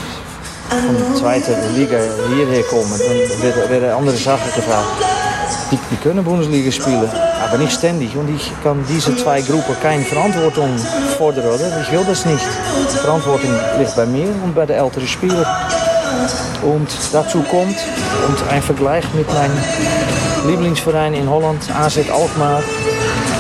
von 0.71 0.97
der 0.97 1.15
zweiten 1.15 1.75
Liga 1.75 1.99
hierher 2.35 2.63
kommen, 2.65 2.93
dann 2.99 3.71
werden 3.71 3.91
andere 3.91 4.17
Sachen 4.17 4.53
gefragt. 4.55 4.87
Die, 5.71 5.79
die 5.91 5.97
können 5.97 6.25
Bundesliga 6.25 6.71
spielen, 6.71 7.11
aber 7.43 7.59
nicht 7.59 7.73
ständig. 7.73 8.17
Und 8.17 8.35
ich 8.35 8.53
kann 8.63 8.85
diese 8.89 9.17
zwei 9.17 9.41
Gruppen 9.41 9.77
keine 9.83 10.03
Verantwortung 10.03 10.71
fordern, 11.17 11.47
oder? 11.47 11.81
Ich 11.83 11.93
will 11.93 12.05
das 12.07 12.25
nicht. 12.25 12.45
Die 12.93 12.99
Verantwortung 12.99 13.51
liegt 13.79 13.95
bei 13.97 14.07
mir 14.07 14.29
und 14.45 14.55
bei 14.55 14.67
den 14.67 14.77
älteren 14.79 15.07
Spielern. 15.07 15.47
Und 16.63 16.89
dazu 17.13 17.43
kommt, 17.43 17.77
und 18.27 18.51
ein 18.51 18.63
Vergleich 18.63 19.05
mit 19.15 19.27
meinem 19.33 19.57
Lieblingsverein 20.47 21.15
in 21.15 21.29
Holland, 21.29 21.63
AZ 21.75 21.99
Alkmaar. 21.99 22.63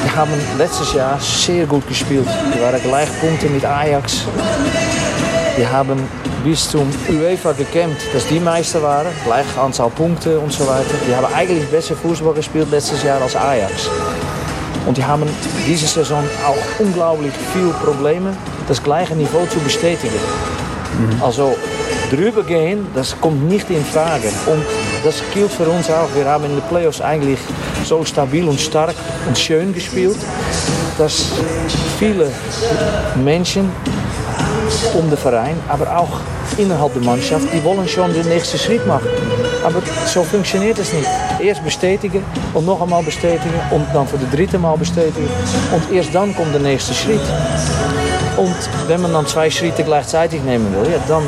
Die 0.05 0.17
haben 0.17 0.33
letztes 0.57 0.93
Jahr 0.93 1.19
sehr 1.21 1.67
gut 1.67 1.87
gespielt. 1.88 2.26
Die 2.55 2.61
waren 2.61 2.81
Gleichpunkte 2.83 3.49
mit 3.49 3.64
Ajax. 3.64 4.25
Die 5.57 5.67
haben 5.67 5.99
bis 6.45 6.71
zum 6.71 6.88
UEFA 7.09 7.52
gekämpft, 7.52 8.07
dass 8.14 8.26
die 8.26 8.40
Meister 8.40 8.83
waren. 8.83 9.09
Gleich 9.25 9.47
Anzahl 9.61 9.90
Punkte 9.90 10.38
und 10.38 10.52
so 10.52 10.67
weiter. 10.67 10.95
Die 11.09 11.14
haben 11.14 11.26
eigentlich 11.35 11.67
besser 11.69 11.97
Fußball 11.97 12.35
gespielt 12.35 12.69
letztes 12.71 13.02
Jahr 13.02 13.21
als 13.21 13.35
Ajax. 13.37 13.90
Und 14.87 14.97
die 14.97 15.05
haben 15.05 15.28
diese 15.67 15.87
Saison 15.87 16.25
auch 16.47 16.57
unglaublich 16.81 17.33
viele 17.52 17.71
Probleme, 17.71 18.33
das 18.69 18.83
gleiche 18.83 19.14
Niveau 19.14 19.45
zu 19.47 19.59
bestätigen. 19.61 20.14
Mhm. 20.99 21.23
Also 21.23 21.57
drüber 22.11 22.43
gehen, 22.43 22.87
das 22.95 23.14
kommt 23.21 23.49
nicht 23.49 23.69
in 23.71 23.85
Frage. 23.85 24.28
Und 24.47 24.64
das 25.05 25.23
gilt 25.33 25.50
für 25.50 25.69
uns 25.69 25.90
auch. 25.90 26.09
Wir 26.14 26.25
haben 26.26 26.45
in 26.45 26.52
den 26.52 26.62
Playoffs 26.69 27.00
eigentlich 27.00 27.38
so 27.85 28.05
stabil 28.05 28.47
und 28.49 28.61
stark 28.61 28.95
und 29.26 29.38
schön 29.38 29.73
gespielt, 29.73 30.17
dass 30.97 31.26
viele 31.99 32.31
Menschen 33.23 33.71
um 34.95 35.09
den 35.09 35.19
Verein, 35.19 35.57
aber 35.69 35.97
auch 35.97 36.21
innerhalb 36.57 36.93
der 36.93 37.02
Mannschaft, 37.02 37.47
die 37.52 37.62
wollen 37.64 37.88
schon 37.88 38.12
den 38.12 38.28
nächsten 38.28 38.59
Schritt 38.59 38.87
machen. 38.87 39.09
Aber 39.64 39.83
so 40.07 40.23
funktioniert 40.23 40.78
es 40.78 40.93
nicht. 40.93 41.09
Erst 41.40 41.64
bestätigen 41.64 42.25
und 42.55 42.67
noch 42.67 42.81
einmal 42.81 43.02
bestätigen 43.02 43.61
und 43.71 43.87
dann 43.93 44.07
für 44.07 44.19
das 44.19 44.31
dritte 44.31 44.59
Mal 44.59 44.76
bestätigen. 44.76 45.28
Und 45.73 45.93
erst 45.95 46.14
dann 46.14 46.35
kommt 46.35 46.52
der 46.52 46.61
nächste 46.61 46.95
Schritt. 46.95 47.21
Und 48.37 48.57
wenn 48.87 49.02
man 49.02 49.12
dann 49.12 49.26
zwei 49.26 49.50
Schritte 49.50 49.83
gleichzeitig 49.83 50.43
nehmen 50.43 50.73
will, 50.75 50.90
ja, 50.90 51.23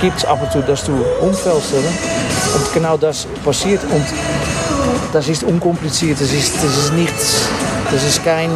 gibt 0.00 0.18
es 0.18 0.24
ab 0.24 0.40
und 0.42 0.52
zu, 0.52 0.60
dass 0.62 0.84
du. 0.84 0.92
Und 2.54 2.72
genau 2.72 2.96
das 2.96 3.26
passiert. 3.44 3.82
Und 3.84 4.04
das 5.12 5.28
ist 5.28 5.44
unkompliziert, 5.44 6.20
das 6.20 6.32
ist, 6.32 6.54
das 6.56 6.76
ist 6.76 6.92
nichts, 6.92 7.48
das 7.90 8.04
ist 8.04 8.24
kein 8.24 8.50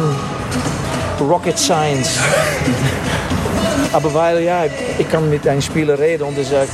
Rocket 1.19 1.57
Science. 1.57 2.09
Aber 3.93 4.13
weil, 4.13 4.43
ja, 4.43 4.65
ich 4.97 5.09
kann 5.09 5.29
mit 5.29 5.47
einem 5.47 5.61
Spieler 5.61 5.97
reden 5.97 6.23
und 6.23 6.37
er 6.37 6.67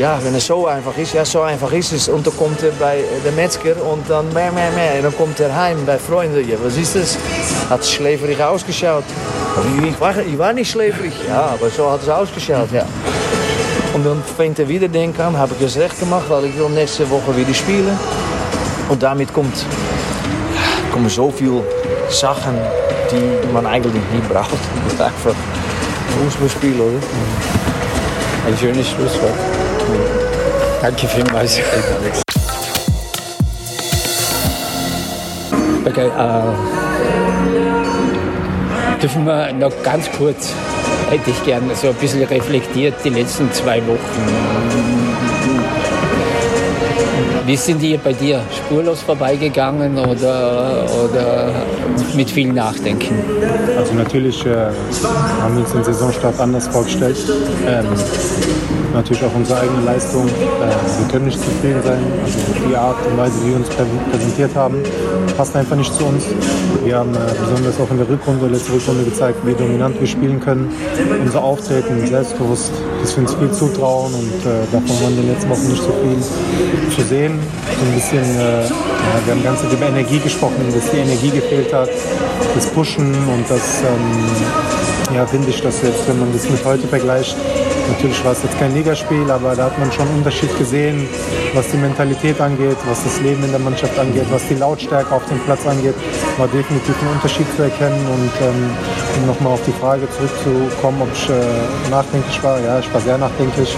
ja, 0.00 0.18
wenn 0.22 0.34
es 0.34 0.46
so 0.46 0.66
einfach 0.66 0.96
ist, 0.96 1.12
ja, 1.12 1.24
so 1.26 1.42
einfach 1.42 1.70
ist 1.72 1.92
es. 1.92 2.08
Und 2.08 2.26
dann 2.26 2.34
kommt 2.34 2.62
er 2.62 2.70
bei 2.72 3.04
der 3.22 3.32
Metzger 3.32 3.74
und 3.84 4.08
dann 4.08 4.32
mehr, 4.32 4.50
mehr, 4.50 4.70
mehr. 4.70 4.94
Und 4.96 5.04
dann 5.04 5.16
kommt 5.16 5.38
er 5.40 5.54
heim 5.54 5.84
bei 5.84 5.98
Freunden. 5.98 6.48
Ja, 6.48 6.56
was 6.62 6.76
ist 6.78 6.96
das? 6.96 7.18
Hat 7.68 7.84
schläferig 7.84 8.42
ausgeschaut. 8.42 9.04
Ich 9.86 10.00
war, 10.00 10.14
war 10.38 10.52
nicht 10.54 10.70
schläferig. 10.70 11.12
Ja, 11.28 11.54
aber 11.54 11.68
so 11.68 11.90
hat 11.90 12.02
es 12.02 12.08
ausgeschaut, 12.08 12.72
ja. 12.72 12.86
Und 13.92 14.06
dann 14.06 14.22
fängt 14.36 14.58
er 14.58 14.68
wieder 14.68 14.88
denken 14.88 15.20
an, 15.20 15.36
habe 15.36 15.52
ich 15.58 15.66
es 15.66 15.76
recht 15.76 15.98
gemacht, 15.98 16.24
weil 16.28 16.44
ich 16.44 16.56
will 16.56 16.68
nächste 16.68 17.08
Woche 17.10 17.36
wieder 17.36 17.52
spielen. 17.52 17.98
Und 18.88 19.02
damit 19.02 19.32
kommt, 19.32 19.64
kommen 20.92 21.08
so 21.08 21.30
viele 21.30 21.62
Sachen, 22.08 22.56
die 23.10 23.52
man 23.52 23.66
eigentlich 23.66 24.02
nicht 24.12 24.28
braucht. 24.28 24.50
Einfach 24.98 25.34
Fußball 26.22 26.48
spielen, 26.48 26.80
oder? 26.80 26.98
Ein 28.46 28.56
schönes 28.56 28.88
Schlusswort. 28.88 29.32
Danke 30.82 31.06
vielmals. 31.06 31.60
Okay, 35.84 36.06
äh, 36.06 36.42
dürfen 39.00 39.24
wir 39.24 39.52
noch 39.52 39.72
ganz 39.82 40.10
kurz, 40.16 40.52
hätte 41.10 41.30
ich 41.30 41.44
gerne 41.44 41.74
so 41.74 41.88
ein 41.88 41.94
bisschen 41.94 42.22
reflektiert, 42.22 42.94
die 43.04 43.10
letzten 43.10 43.52
zwei 43.52 43.84
Wochen. 43.86 45.19
Wie 47.50 47.56
sind 47.56 47.82
die 47.82 47.96
bei 47.96 48.12
dir? 48.12 48.40
Spurlos 48.56 49.02
vorbeigegangen 49.02 49.98
oder, 49.98 50.86
oder 51.02 51.50
mit 52.14 52.30
viel 52.30 52.52
Nachdenken? 52.52 53.12
Also 53.76 53.92
natürlich 53.94 54.46
äh, 54.46 54.66
haben 55.42 55.56
wir 55.56 55.62
uns 55.64 55.72
den 55.72 55.82
Saisonstart 55.82 56.38
anders 56.38 56.68
vorgestellt. 56.68 57.16
Ähm, 57.66 57.86
natürlich 58.94 59.24
auch 59.24 59.34
unsere 59.34 59.62
eigene 59.62 59.84
Leistung. 59.84 60.28
Äh, 60.28 60.30
wir 60.30 61.08
können 61.10 61.24
nicht 61.24 61.40
zufrieden 61.40 61.82
sein. 61.82 61.98
Also 62.24 62.38
die 62.68 62.76
Art 62.76 63.04
und 63.10 63.18
Weise, 63.18 63.34
wie 63.42 63.48
wir 63.48 63.56
uns 63.56 63.68
präsentiert 63.68 64.54
haben, 64.54 64.76
passt 65.36 65.56
einfach 65.56 65.74
nicht 65.74 65.92
zu 65.92 66.04
uns. 66.04 66.26
Wir 66.84 66.98
haben 66.98 67.14
äh, 67.14 67.18
besonders 67.40 67.80
auch 67.80 67.90
in 67.90 67.98
der 67.98 68.08
Rückrunde, 68.08 68.46
letzte 68.46 68.74
Rückrunde 68.74 69.04
gezeigt, 69.04 69.38
wie 69.44 69.54
dominant 69.54 69.98
wir 69.98 70.06
spielen 70.06 70.38
können. 70.38 70.72
Unser 71.20 71.42
Auftreten 71.42 72.06
selbstbewusst, 72.06 72.70
dass 73.00 73.16
wir 73.16 73.24
uns 73.24 73.34
viel 73.34 73.50
zutrauen 73.50 74.14
und 74.14 74.46
äh, 74.46 74.64
davon 74.70 75.02
waren 75.02 75.12
in 75.12 75.22
den 75.22 75.34
letzten 75.34 75.50
Wochen 75.50 75.68
nicht 75.68 75.82
so 75.82 75.92
viel 76.00 76.94
zu 76.94 77.02
sehen. 77.08 77.39
So 77.78 77.86
ein 77.86 77.94
bisschen, 77.94 78.38
äh, 78.38 78.62
ja, 78.62 79.16
wir 79.24 79.34
haben 79.34 79.42
ganz 79.42 79.62
über 79.62 79.86
Energie 79.86 80.18
gesprochen, 80.18 80.72
dass 80.72 80.90
die 80.90 80.98
Energie 80.98 81.30
gefehlt 81.30 81.72
hat, 81.72 81.88
das 82.54 82.66
Pushen 82.66 83.14
und 83.14 83.48
das, 83.48 83.82
ähm, 83.82 85.14
ja, 85.16 85.26
finde 85.26 85.50
ich, 85.50 85.60
dass 85.62 85.82
jetzt, 85.82 86.06
wenn 86.08 86.18
man 86.18 86.32
das 86.32 86.48
mit 86.48 86.64
heute 86.64 86.86
vergleicht, 86.86 87.36
Natürlich 87.90 88.24
war 88.24 88.32
es 88.32 88.42
jetzt 88.42 88.58
kein 88.58 88.72
Ligaspiel, 88.72 89.28
aber 89.30 89.56
da 89.56 89.64
hat 89.64 89.78
man 89.78 89.90
schon 89.90 90.06
einen 90.06 90.18
Unterschied 90.18 90.56
gesehen, 90.56 91.08
was 91.54 91.68
die 91.70 91.76
Mentalität 91.76 92.40
angeht, 92.40 92.76
was 92.88 93.02
das 93.02 93.20
Leben 93.20 93.42
in 93.42 93.50
der 93.50 93.58
Mannschaft 93.58 93.98
angeht, 93.98 94.26
was 94.30 94.46
die 94.48 94.54
Lautstärke 94.54 95.12
auf 95.12 95.26
dem 95.26 95.40
Platz 95.40 95.66
angeht. 95.66 95.94
War 96.38 96.46
definitiv 96.48 96.94
ein 97.02 97.08
Unterschied 97.08 97.46
zu 97.56 97.62
erkennen. 97.62 98.06
Und 98.06 98.32
ähm, 98.46 98.70
um 99.18 99.26
nochmal 99.26 99.54
auf 99.54 99.62
die 99.66 99.72
Frage 99.72 100.08
zurückzukommen, 100.10 101.02
ob 101.02 101.12
ich 101.12 101.28
äh, 101.28 101.90
nachdenklich 101.90 102.42
war, 102.42 102.60
ja, 102.60 102.78
ich 102.78 102.94
war 102.94 103.00
sehr 103.00 103.18
nachdenklich. 103.18 103.76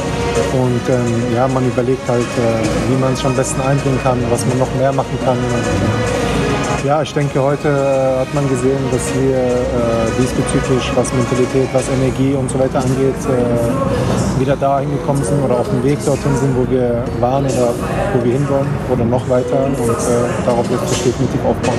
Und 0.52 0.83
ähm, 0.90 1.35
ja, 1.35 1.49
man 1.49 1.66
überlegt 1.66 2.07
halt, 2.09 2.21
äh, 2.21 2.90
wie 2.90 3.00
man 3.00 3.16
sich 3.16 3.25
am 3.25 3.35
besten 3.35 3.61
einbringen 3.62 3.99
kann, 4.02 4.19
was 4.31 4.45
man 4.47 4.59
noch 4.59 4.75
mehr 4.75 4.92
machen 4.92 5.19
kann. 5.25 5.38
Und, 5.38 5.45
äh, 5.45 6.22
Ja, 6.85 7.00
ich 7.00 7.14
denke, 7.14 7.41
heute 7.41 7.69
äh, 7.69 8.21
hat 8.21 8.35
man 8.35 8.49
gesehen, 8.49 8.81
dass 8.91 9.14
wir 9.14 9.37
äh, 9.37 10.11
diesbezüglich, 10.19 10.91
was 10.97 11.12
Mentalität, 11.12 11.69
was 11.73 11.88
Energie 11.88 12.35
und 12.35 12.50
so 12.50 12.59
weiter 12.59 12.81
angeht, 12.81 13.14
äh, 13.29 14.22
wieder 14.38 14.56
da 14.56 14.80
hingekommen 14.80 15.22
sind 15.22 15.42
oder 15.42 15.58
auf 15.58 15.68
dem 15.68 15.82
Weg 15.84 15.98
dorthin 16.04 16.36
sind, 16.36 16.56
wo 16.56 16.70
wir 16.70 17.04
waren 17.20 17.44
oder 17.44 17.74
wo 18.14 18.24
wir 18.24 18.32
hinwollen 18.32 18.66
oder 18.90 19.04
noch 19.04 19.28
weiter. 19.28 19.64
Und 19.64 19.74
äh, 19.74 20.46
darauf 20.46 20.68
wird 20.70 20.88
sich 20.88 20.98
definitiv 21.02 21.40
aufbauen. 21.44 21.78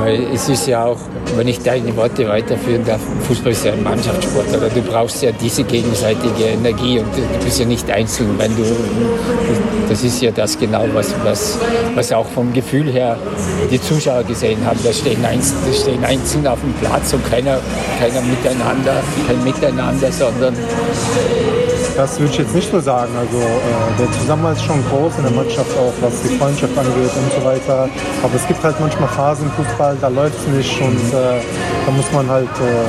Weil 0.00 0.22
es 0.34 0.48
ist 0.48 0.66
ja 0.66 0.84
auch, 0.84 0.98
wenn 1.36 1.48
ich 1.48 1.60
deine 1.60 1.94
Worte 1.96 2.28
weiterführen 2.28 2.84
darf, 2.84 3.00
Fußball 3.26 3.52
ist 3.52 3.64
ja 3.64 3.72
ein 3.72 3.82
Mannschaftssport. 3.82 4.48
Oder 4.56 4.68
du 4.68 4.82
brauchst 4.82 5.22
ja 5.22 5.32
diese 5.32 5.64
gegenseitige 5.64 6.44
Energie 6.44 6.98
und 6.98 7.08
du 7.16 7.44
bist 7.44 7.58
ja 7.58 7.66
nicht 7.66 7.90
einzeln, 7.90 8.38
wenn 8.38 8.54
du, 8.56 8.64
das 9.88 10.02
ist 10.02 10.20
ja 10.22 10.30
das 10.30 10.58
genau, 10.58 10.84
was, 10.92 11.14
was, 11.24 11.58
was 11.94 12.12
auch 12.12 12.26
vom 12.26 12.52
Gefühl 12.52 12.90
her 12.90 13.16
die 13.70 13.80
Zuschauer 13.80 14.24
gesehen 14.24 14.58
haben. 14.64 14.78
Da 14.84 14.92
stehen, 14.92 15.24
einzeln, 15.24 15.58
stehen 15.72 16.04
einzeln 16.04 16.46
auf 16.46 16.60
dem 16.60 16.72
Platz 16.74 17.12
und 17.12 17.28
keiner, 17.28 17.58
keiner 17.98 18.20
miteinander, 18.22 19.02
kein 19.26 19.42
Miteinander, 19.44 20.10
sondern 20.12 20.54
Das 21.96 22.20
würde 22.20 22.30
ich 22.30 22.38
jetzt 22.38 22.54
nicht 22.54 22.70
so 22.70 22.78
sagen. 22.78 23.10
Also 23.18 23.38
äh, 23.38 23.98
der 23.98 24.12
Zusammenhalt 24.20 24.58
ist 24.58 24.64
schon 24.64 24.84
groß 24.90 25.16
in 25.16 25.22
der 25.22 25.32
Mannschaft 25.32 25.70
auch, 25.78 25.92
was 26.02 26.20
die 26.22 26.36
Freundschaft 26.36 26.76
angeht 26.76 27.10
und 27.16 27.32
so 27.32 27.42
weiter. 27.42 27.88
Aber 28.22 28.34
es 28.34 28.46
gibt 28.46 28.62
halt 28.62 28.78
manchmal 28.78 29.08
Phasen 29.08 29.46
im 29.46 29.52
Fußball, 29.52 29.96
da 30.00 30.08
läuft 30.08 30.36
es 30.38 30.46
nicht 30.54 30.80
und 30.82 31.14
äh, 31.14 31.40
da 31.86 31.92
muss 31.92 32.12
man 32.12 32.28
halt 32.28 32.50
äh, 32.60 32.84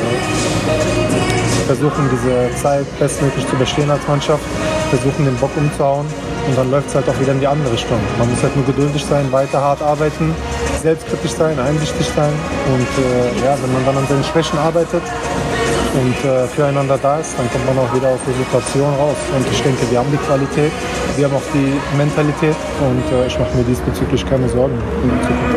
versuchen, 1.67 2.09
diese 2.11 2.53
Zeit 2.61 2.85
bestmöglich 2.99 3.47
zu 3.47 3.55
überstehen 3.55 3.89
als 3.89 4.05
Mannschaft, 4.07 4.43
versuchen, 4.89 5.23
den 5.23 5.35
Bock 5.37 5.51
umzuhauen 5.55 6.05
und 6.47 6.57
dann 6.57 6.69
läuft 6.69 6.89
es 6.89 6.95
halt 6.95 7.07
auch 7.07 7.19
wieder 7.19 7.31
in 7.31 7.39
die 7.39 7.47
andere 7.47 7.71
Richtung. 7.71 7.99
Man 8.19 8.29
muss 8.29 8.43
halt 8.43 8.55
nur 8.57 8.65
geduldig 8.65 9.05
sein, 9.05 9.31
weiter 9.31 9.61
hart 9.61 9.81
arbeiten, 9.81 10.35
selbstkritisch 10.81 11.31
sein, 11.31 11.57
einsichtig 11.59 12.07
sein 12.13 12.33
und 12.73 13.03
äh, 13.03 13.45
ja, 13.45 13.57
wenn 13.61 13.71
man 13.71 13.85
dann 13.85 13.97
an 13.97 14.07
seinen 14.07 14.23
Schwächen 14.25 14.59
arbeitet, 14.59 15.03
und 15.97 16.29
äh, 16.29 16.47
füreinander 16.47 16.97
da 17.01 17.19
ist, 17.19 17.37
dann 17.37 17.49
kommt 17.51 17.65
man 17.65 17.77
auch 17.79 17.93
wieder 17.95 18.09
aus 18.09 18.19
der 18.27 18.35
Situation 18.35 18.93
raus. 18.95 19.17
Und 19.35 19.45
ich 19.51 19.61
denke, 19.61 19.89
wir 19.89 19.99
haben 19.99 20.11
die 20.11 20.17
Qualität, 20.17 20.71
wir 21.15 21.25
haben 21.25 21.35
auch 21.35 21.49
die 21.53 21.97
Mentalität 21.97 22.55
und 22.79 23.03
äh, 23.17 23.27
ich 23.27 23.39
mache 23.39 23.57
mir 23.57 23.63
diesbezüglich 23.63 24.25
keine 24.29 24.47
Sorgen 24.49 24.77
in 25.03 25.09
der 25.09 25.21
Zukunft. 25.21 25.55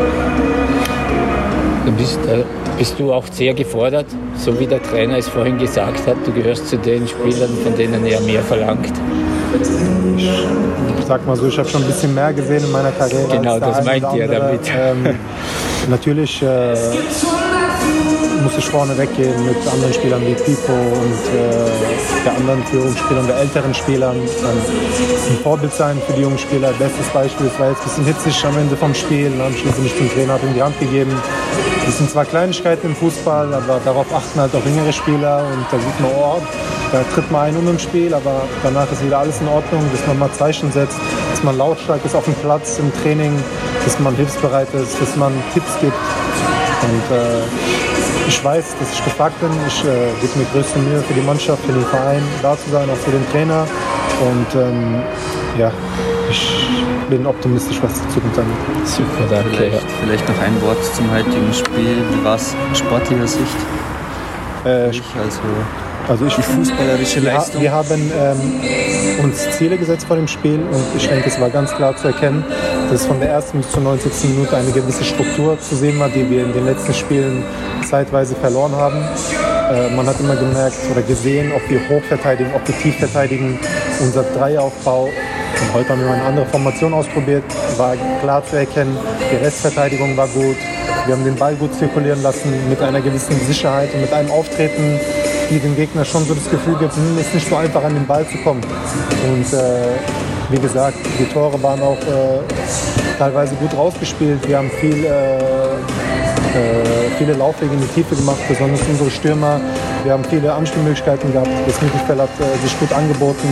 du 1.86 1.92
bist, 1.92 2.18
äh, 2.26 2.44
bist 2.78 2.98
du 2.98 3.12
auch 3.12 3.24
sehr 3.30 3.54
gefordert, 3.54 4.06
so 4.36 4.58
wie 4.58 4.66
der 4.66 4.82
Trainer 4.82 5.18
es 5.18 5.28
vorhin 5.28 5.58
gesagt 5.58 6.06
hat. 6.06 6.16
Du 6.24 6.32
gehörst 6.32 6.68
zu 6.68 6.78
den 6.78 7.06
Spielern, 7.06 7.50
von 7.62 7.76
denen 7.76 8.06
er 8.06 8.20
mehr 8.20 8.42
verlangt. 8.42 8.92
Ich 10.98 11.06
sag 11.06 11.26
mal 11.26 11.36
so, 11.36 11.48
ich 11.48 11.58
habe 11.58 11.68
schon 11.68 11.82
ein 11.82 11.86
bisschen 11.88 12.14
mehr 12.14 12.32
gesehen 12.32 12.64
in 12.64 12.70
meiner 12.70 12.92
Karriere. 12.92 13.28
Genau, 13.30 13.58
das 13.58 13.78
ein 13.78 13.84
meint 13.84 14.14
ihr 14.14 14.28
damit. 14.28 14.60
Ähm, 14.68 15.16
natürlich 15.90 16.40
äh, 16.42 16.74
muss 18.40 18.56
ich 18.56 18.64
vorne 18.64 18.96
weggehen 18.96 19.44
mit 19.44 19.56
anderen 19.70 19.92
Spielern 19.92 20.22
wie 20.26 20.34
Pipo 20.34 20.72
und 20.72 21.22
äh, 21.34 22.24
der 22.24 22.36
anderen 22.36 22.64
Führungsspielern, 22.64 23.26
der 23.26 23.36
älteren 23.38 23.74
Spielern. 23.74 24.16
Ähm, 24.16 24.58
ein 25.30 25.38
Vorbild 25.42 25.72
sein 25.72 26.00
für 26.06 26.12
die 26.14 26.22
jungen 26.22 26.38
Spieler. 26.38 26.72
Bestes 26.78 27.06
Beispiel, 27.08 27.46
es 27.46 27.58
war 27.58 27.70
jetzt 27.70 27.80
ein 27.80 27.84
bisschen 27.84 28.04
hitzig 28.06 28.44
am 28.44 28.56
Ende 28.56 28.76
vom 28.76 28.94
Spiel. 28.94 29.30
Dann 29.36 29.52
schließlich 29.52 29.82
mich 29.82 29.96
zum 29.96 30.10
Trainer, 30.12 30.34
habe 30.34 30.46
ihm 30.46 30.54
die 30.54 30.62
Hand 30.62 30.78
gegeben. 30.80 31.12
Das 31.84 31.98
sind 31.98 32.10
zwar 32.10 32.24
Kleinigkeiten 32.24 32.88
im 32.88 32.96
Fußball, 32.96 33.52
aber 33.52 33.80
darauf 33.84 34.06
achten 34.14 34.40
halt 34.40 34.54
auch 34.54 34.64
jüngere 34.64 34.92
Spieler 34.92 35.44
und 35.52 35.64
da 35.70 35.78
sieht 35.78 36.00
man, 36.00 36.10
oh, 36.12 36.40
da 36.92 37.02
tritt 37.14 37.30
mal 37.30 37.48
ein 37.48 37.56
um 37.56 37.68
im 37.68 37.78
Spiel, 37.78 38.12
aber 38.14 38.42
danach 38.62 38.90
ist 38.92 39.04
wieder 39.04 39.18
alles 39.18 39.40
in 39.40 39.48
Ordnung, 39.48 39.82
dass 39.92 40.06
man 40.06 40.18
mal 40.18 40.30
Zeichen 40.32 40.70
setzt, 40.72 40.98
dass 41.30 41.42
man 41.42 41.56
lautstark 41.56 42.04
ist 42.04 42.14
auf 42.14 42.24
dem 42.24 42.34
Platz, 42.34 42.78
im 42.78 42.92
Training, 43.02 43.32
dass 43.84 43.98
man 43.98 44.14
hilfsbereit 44.14 44.72
ist, 44.74 45.00
dass 45.00 45.16
man 45.16 45.32
Tipps 45.52 45.78
gibt. 45.80 45.94
Und 46.82 47.16
äh, 47.16 47.89
ich 48.30 48.44
weiß, 48.44 48.76
dass 48.78 48.92
ich 48.92 49.04
gefragt 49.04 49.38
bin. 49.40 49.50
Ich 49.66 49.80
äh, 49.84 49.88
gebe 50.20 50.38
mir 50.38 50.46
größte 50.52 50.78
Mühe 50.78 51.00
für 51.02 51.14
die 51.14 51.20
Mannschaft, 51.20 51.64
für 51.66 51.72
den 51.72 51.84
Verein, 51.84 52.22
da 52.42 52.56
zu 52.56 52.70
sein, 52.70 52.88
auch 52.88 52.96
für 52.96 53.10
den 53.10 53.28
Trainer. 53.30 53.66
Und 54.20 54.60
ähm, 54.60 55.02
ja, 55.58 55.72
ich 56.30 56.76
bin 57.08 57.26
optimistisch, 57.26 57.78
was 57.82 57.92
die 58.00 58.08
Zukunft 58.14 58.38
angeht. 58.38 58.86
Super, 58.86 59.24
danke. 59.28 59.50
Vielleicht, 59.56 59.86
vielleicht 60.02 60.28
noch 60.28 60.38
ein 60.38 60.62
Wort 60.62 60.78
zum 60.94 61.10
heutigen 61.10 61.52
Spiel. 61.52 61.96
Wie 62.12 62.24
war 62.24 62.36
es 62.36 62.54
aus 62.70 62.78
sportlicher 62.78 63.26
Sicht? 63.26 63.58
Äh, 64.64 64.90
Ich 64.90 65.02
also 65.20 65.40
Also 66.08 66.26
ich, 66.26 66.34
die 66.36 66.42
fußballerische 66.42 67.22
wir, 67.22 67.32
Leistung. 67.32 67.62
wir 67.62 67.72
haben 67.72 68.12
ähm, 68.16 69.24
uns 69.24 69.50
Ziele 69.58 69.76
gesetzt 69.76 70.06
vor 70.06 70.16
dem 70.16 70.28
Spiel 70.28 70.60
und 70.70 70.84
ich 70.96 71.08
denke, 71.08 71.28
es 71.28 71.40
war 71.40 71.50
ganz 71.50 71.74
klar 71.74 71.96
zu 71.96 72.06
erkennen, 72.08 72.44
dass 72.90 73.06
von 73.06 73.20
der 73.20 73.30
ersten 73.30 73.58
bis 73.58 73.70
zur 73.70 73.82
90. 73.82 74.30
Minute 74.30 74.56
eine 74.56 74.72
gewisse 74.72 75.04
Struktur 75.04 75.58
zu 75.60 75.76
sehen 75.76 75.98
war, 76.00 76.08
die 76.08 76.28
wir 76.28 76.44
in 76.44 76.52
den 76.52 76.66
letzten 76.66 76.92
Spielen 76.92 77.44
zeitweise 77.88 78.34
verloren 78.34 78.74
haben. 78.74 78.98
Äh, 79.70 79.94
man 79.94 80.06
hat 80.06 80.18
immer 80.18 80.34
gemerkt 80.34 80.76
oder 80.90 81.02
gesehen, 81.02 81.52
ob 81.54 81.62
wir 81.70 81.80
hoch 81.88 82.02
verteidigen, 82.02 82.50
ob 82.54 82.66
wir 82.66 82.76
tief 82.78 82.96
verteidigen. 82.96 83.58
Unser 84.00 84.24
Dreieraufbau, 84.24 85.04
und 85.04 85.74
heute 85.74 85.90
haben 85.90 86.00
wir 86.00 86.08
mal 86.08 86.14
eine 86.14 86.24
andere 86.24 86.46
Formation 86.46 86.92
ausprobiert, 86.92 87.44
war 87.76 87.94
klar 88.22 88.44
zu 88.44 88.56
erkennen. 88.56 88.96
Die 89.32 89.36
Restverteidigung 89.36 90.16
war 90.16 90.26
gut. 90.28 90.56
Wir 91.06 91.14
haben 91.14 91.24
den 91.24 91.36
Ball 91.36 91.54
gut 91.54 91.74
zirkulieren 91.74 92.22
lassen 92.22 92.52
mit 92.68 92.80
einer 92.82 93.00
gewissen 93.00 93.38
Sicherheit 93.46 93.94
und 93.94 94.00
mit 94.00 94.12
einem 94.12 94.30
Auftreten, 94.30 94.98
die 95.48 95.58
dem 95.58 95.76
Gegner 95.76 96.04
schon 96.04 96.24
so 96.24 96.34
das 96.34 96.50
Gefühl 96.50 96.76
gibt, 96.78 96.94
hm, 96.94 97.18
ist 97.18 97.34
nicht 97.34 97.48
so 97.48 97.56
einfach 97.56 97.84
an 97.84 97.94
den 97.94 98.06
Ball 98.06 98.26
zu 98.26 98.36
kommen. 98.38 98.60
Und 99.24 99.52
äh, 99.52 100.29
wie 100.50 100.58
gesagt, 100.58 100.98
die 101.18 101.24
Tore 101.26 101.62
waren 101.62 101.80
auch 101.80 101.98
äh, 101.98 102.40
teilweise 103.18 103.54
gut 103.54 103.72
rausgespielt. 103.76 104.46
Wir 104.48 104.58
haben 104.58 104.70
viel, 104.80 105.04
äh, 105.04 105.36
äh, 105.38 105.40
viele 107.18 107.34
Laufwege 107.34 107.72
in 107.72 107.80
die 107.80 107.86
Tiefe 107.88 108.16
gemacht, 108.16 108.38
besonders 108.48 108.80
unsere 108.88 109.10
Stürmer. 109.10 109.60
Wir 110.02 110.12
haben 110.12 110.24
viele 110.24 110.52
Anspielmöglichkeiten 110.52 111.32
gehabt. 111.32 111.50
Das 111.66 111.80
Mittelfeld 111.82 112.18
hat 112.18 112.30
äh, 112.40 112.62
sich 112.62 112.78
gut 112.80 112.92
angeboten. 112.92 113.48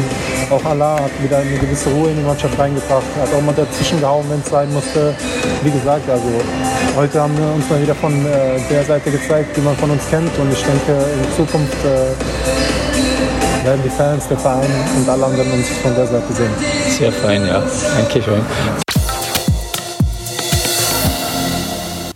Auch 0.50 0.64
Allah 0.64 0.98
hat 1.00 1.11
wieder 1.22 1.38
eine 1.38 1.56
gewisse 1.58 1.90
Ruhe 1.90 2.11
in 2.11 2.16
die 2.16 2.22
Mannschaft 2.24 2.58
reingebracht. 2.58 3.04
Hat 3.20 3.28
auch 3.32 3.42
mal 3.42 3.54
dazwischen 3.54 4.00
gehauen, 4.00 4.24
wenn 4.28 4.40
es 4.40 4.48
sein 4.48 4.72
musste. 4.72 5.14
Wie 5.62 5.70
gesagt, 5.70 6.08
also 6.11 6.28
heute 6.96 7.20
haben 7.20 7.37
wir 7.38 7.54
uns 7.54 7.68
mal 7.70 7.80
wieder 7.80 7.94
von 7.94 8.12
äh, 8.26 8.58
der 8.70 8.84
Seite 8.84 9.11
gezeigt, 9.11 9.56
die 9.56 9.61
man 9.61 9.76
von 9.76 9.90
uns 9.90 10.02
kennt. 10.11 10.37
Und 10.38 10.52
ich 10.52 10.64
denke, 10.64 10.92
in 10.92 11.37
Zukunft 11.37 11.84
äh, 11.84 12.88
werden 13.68 13.83
die 13.85 13.90
Fans, 13.90 14.26
der 14.26 14.38
Verein 14.38 14.70
und 14.96 15.07
alle 15.07 15.26
anderen 15.26 15.52
uns 15.52 15.68
von 15.83 15.94
der 15.94 16.07
Seite 16.07 16.33
sehen. 16.33 16.50
Sehr 16.88 17.12
fein, 17.12 17.46
ja. 17.46 17.62
Dankeschön. 17.98 18.88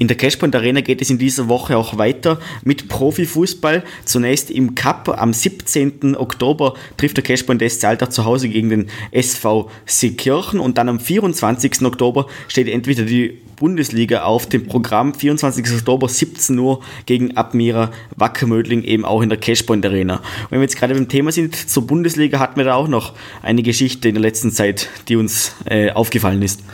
In 0.03 0.09
der 0.09 0.17
Cashpoint 0.17 0.57
Arena 0.57 0.81
geht 0.81 1.01
es 1.01 1.11
in 1.11 1.19
dieser 1.19 1.47
Woche 1.47 1.77
auch 1.77 1.97
weiter 1.97 2.41
mit 2.65 2.89
Profifußball. 2.89 3.85
Zunächst 4.05 4.51
im 4.51 4.75
Cup 4.75 5.09
am 5.09 5.33
17. 5.33 6.17
Oktober 6.17 6.75
trifft 6.97 7.19
der 7.19 7.23
Cashpoint 7.23 7.63
SC 7.63 7.85
Alltag 7.85 8.13
zu 8.13 8.25
Hause 8.25 8.49
gegen 8.49 8.69
den 8.69 8.89
SV 9.13 9.71
Seekirchen 9.87 10.59
und 10.59 10.77
dann 10.77 10.89
am 10.89 10.99
24. 10.99 11.83
Oktober 11.83 12.27
steht 12.49 12.67
entweder 12.67 13.05
die 13.05 13.39
Bundesliga 13.55 14.25
auf 14.25 14.49
dem 14.49 14.67
Programm. 14.67 15.15
24. 15.15 15.71
Oktober 15.71 16.09
17 16.09 16.59
Uhr 16.59 16.81
gegen 17.07 17.37
Admira 17.37 17.93
Wackermödling 18.17 18.83
eben 18.83 19.05
auch 19.05 19.23
in 19.23 19.29
der 19.29 19.39
Cashpoint 19.39 19.87
Arena. 19.87 20.17
Und 20.17 20.51
wenn 20.51 20.59
wir 20.59 20.65
jetzt 20.65 20.79
gerade 20.81 20.95
beim 20.95 21.09
Thema 21.09 21.31
sind, 21.31 21.55
zur 21.55 21.87
Bundesliga 21.87 22.41
hatten 22.41 22.57
wir 22.57 22.65
da 22.65 22.75
auch 22.75 22.89
noch 22.89 23.13
eine 23.41 23.63
Geschichte 23.63 24.09
in 24.09 24.17
der 24.17 24.23
letzten 24.23 24.51
Zeit, 24.51 24.89
die 25.07 25.15
uns 25.15 25.55
äh, 25.67 25.93
aufgefallen 25.93 26.43
ist. 26.43 26.65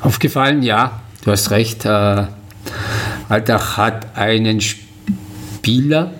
Aufgefallen, 0.00 0.62
ja, 0.62 1.02
du 1.28 1.32
hast 1.32 1.50
recht. 1.50 1.84
Äh, 1.84 2.24
Altach 3.28 3.76
hat 3.76 4.16
einen 4.16 4.62
Spieler, 4.62 6.12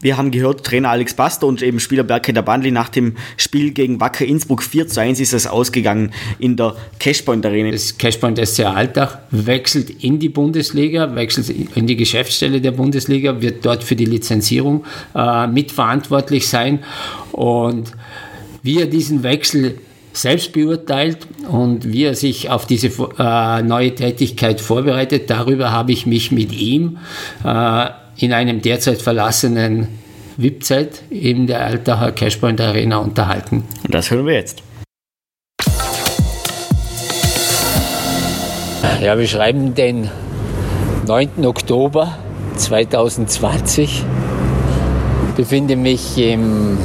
Wir 0.00 0.16
haben 0.16 0.30
gehört, 0.30 0.64
Trainer 0.64 0.90
Alex 0.90 1.14
Baster 1.14 1.46
und 1.46 1.60
eben 1.60 1.80
Spieler 1.80 2.04
Berke 2.04 2.32
Bandli 2.32 2.70
nach 2.70 2.88
dem 2.88 3.16
Spiel 3.36 3.72
gegen 3.72 4.00
Wacker 4.00 4.24
Innsbruck 4.24 4.62
4 4.62 4.86
zu 4.86 5.00
1 5.00 5.18
ist 5.18 5.34
es 5.34 5.46
ausgegangen 5.46 6.12
in 6.38 6.56
der 6.56 6.76
Cashpoint 7.00 7.44
Arena. 7.44 7.72
das 7.72 7.98
Cashpoint 7.98 8.38
SC 8.38 8.60
Altach, 8.60 9.18
wechselt 9.32 9.90
in 9.90 10.20
die 10.20 10.28
Bundesliga, 10.28 11.14
wechselt 11.16 11.50
in 11.50 11.86
die 11.88 11.96
Geschäftsstelle 11.96 12.60
der 12.60 12.70
Bundesliga, 12.70 13.42
wird 13.42 13.66
dort 13.66 13.82
für 13.82 13.96
die 13.96 14.06
Lizenzierung 14.06 14.84
äh, 15.16 15.48
mitverantwortlich 15.48 16.46
sein. 16.46 16.84
Und 17.32 17.92
wie 18.62 18.80
er 18.80 18.86
diesen 18.86 19.24
Wechsel 19.24 19.80
selbst 20.18 20.52
beurteilt 20.52 21.26
und 21.48 21.92
wie 21.92 22.04
er 22.04 22.14
sich 22.14 22.50
auf 22.50 22.66
diese 22.66 22.88
äh, 23.18 23.62
neue 23.62 23.94
Tätigkeit 23.94 24.60
vorbereitet, 24.60 25.30
darüber 25.30 25.70
habe 25.70 25.92
ich 25.92 26.06
mich 26.06 26.32
mit 26.32 26.52
ihm 26.52 26.98
äh, 27.44 27.86
in 28.16 28.32
einem 28.32 28.60
derzeit 28.60 29.00
verlassenen 29.00 29.88
VIP-Zeit 30.36 31.02
in 31.10 31.46
der 31.46 31.64
Altacher 31.64 32.12
Cashpoint 32.12 32.60
Arena 32.60 32.98
unterhalten. 32.98 33.64
Und 33.84 33.94
das 33.94 34.10
hören 34.10 34.26
wir 34.26 34.34
jetzt. 34.34 34.62
Ja, 39.00 39.16
wir 39.16 39.28
schreiben 39.28 39.74
den 39.74 40.10
9. 41.06 41.46
Oktober 41.46 42.18
2020. 42.56 44.02
Befinde 45.36 45.76
mich 45.76 46.18
im 46.18 46.76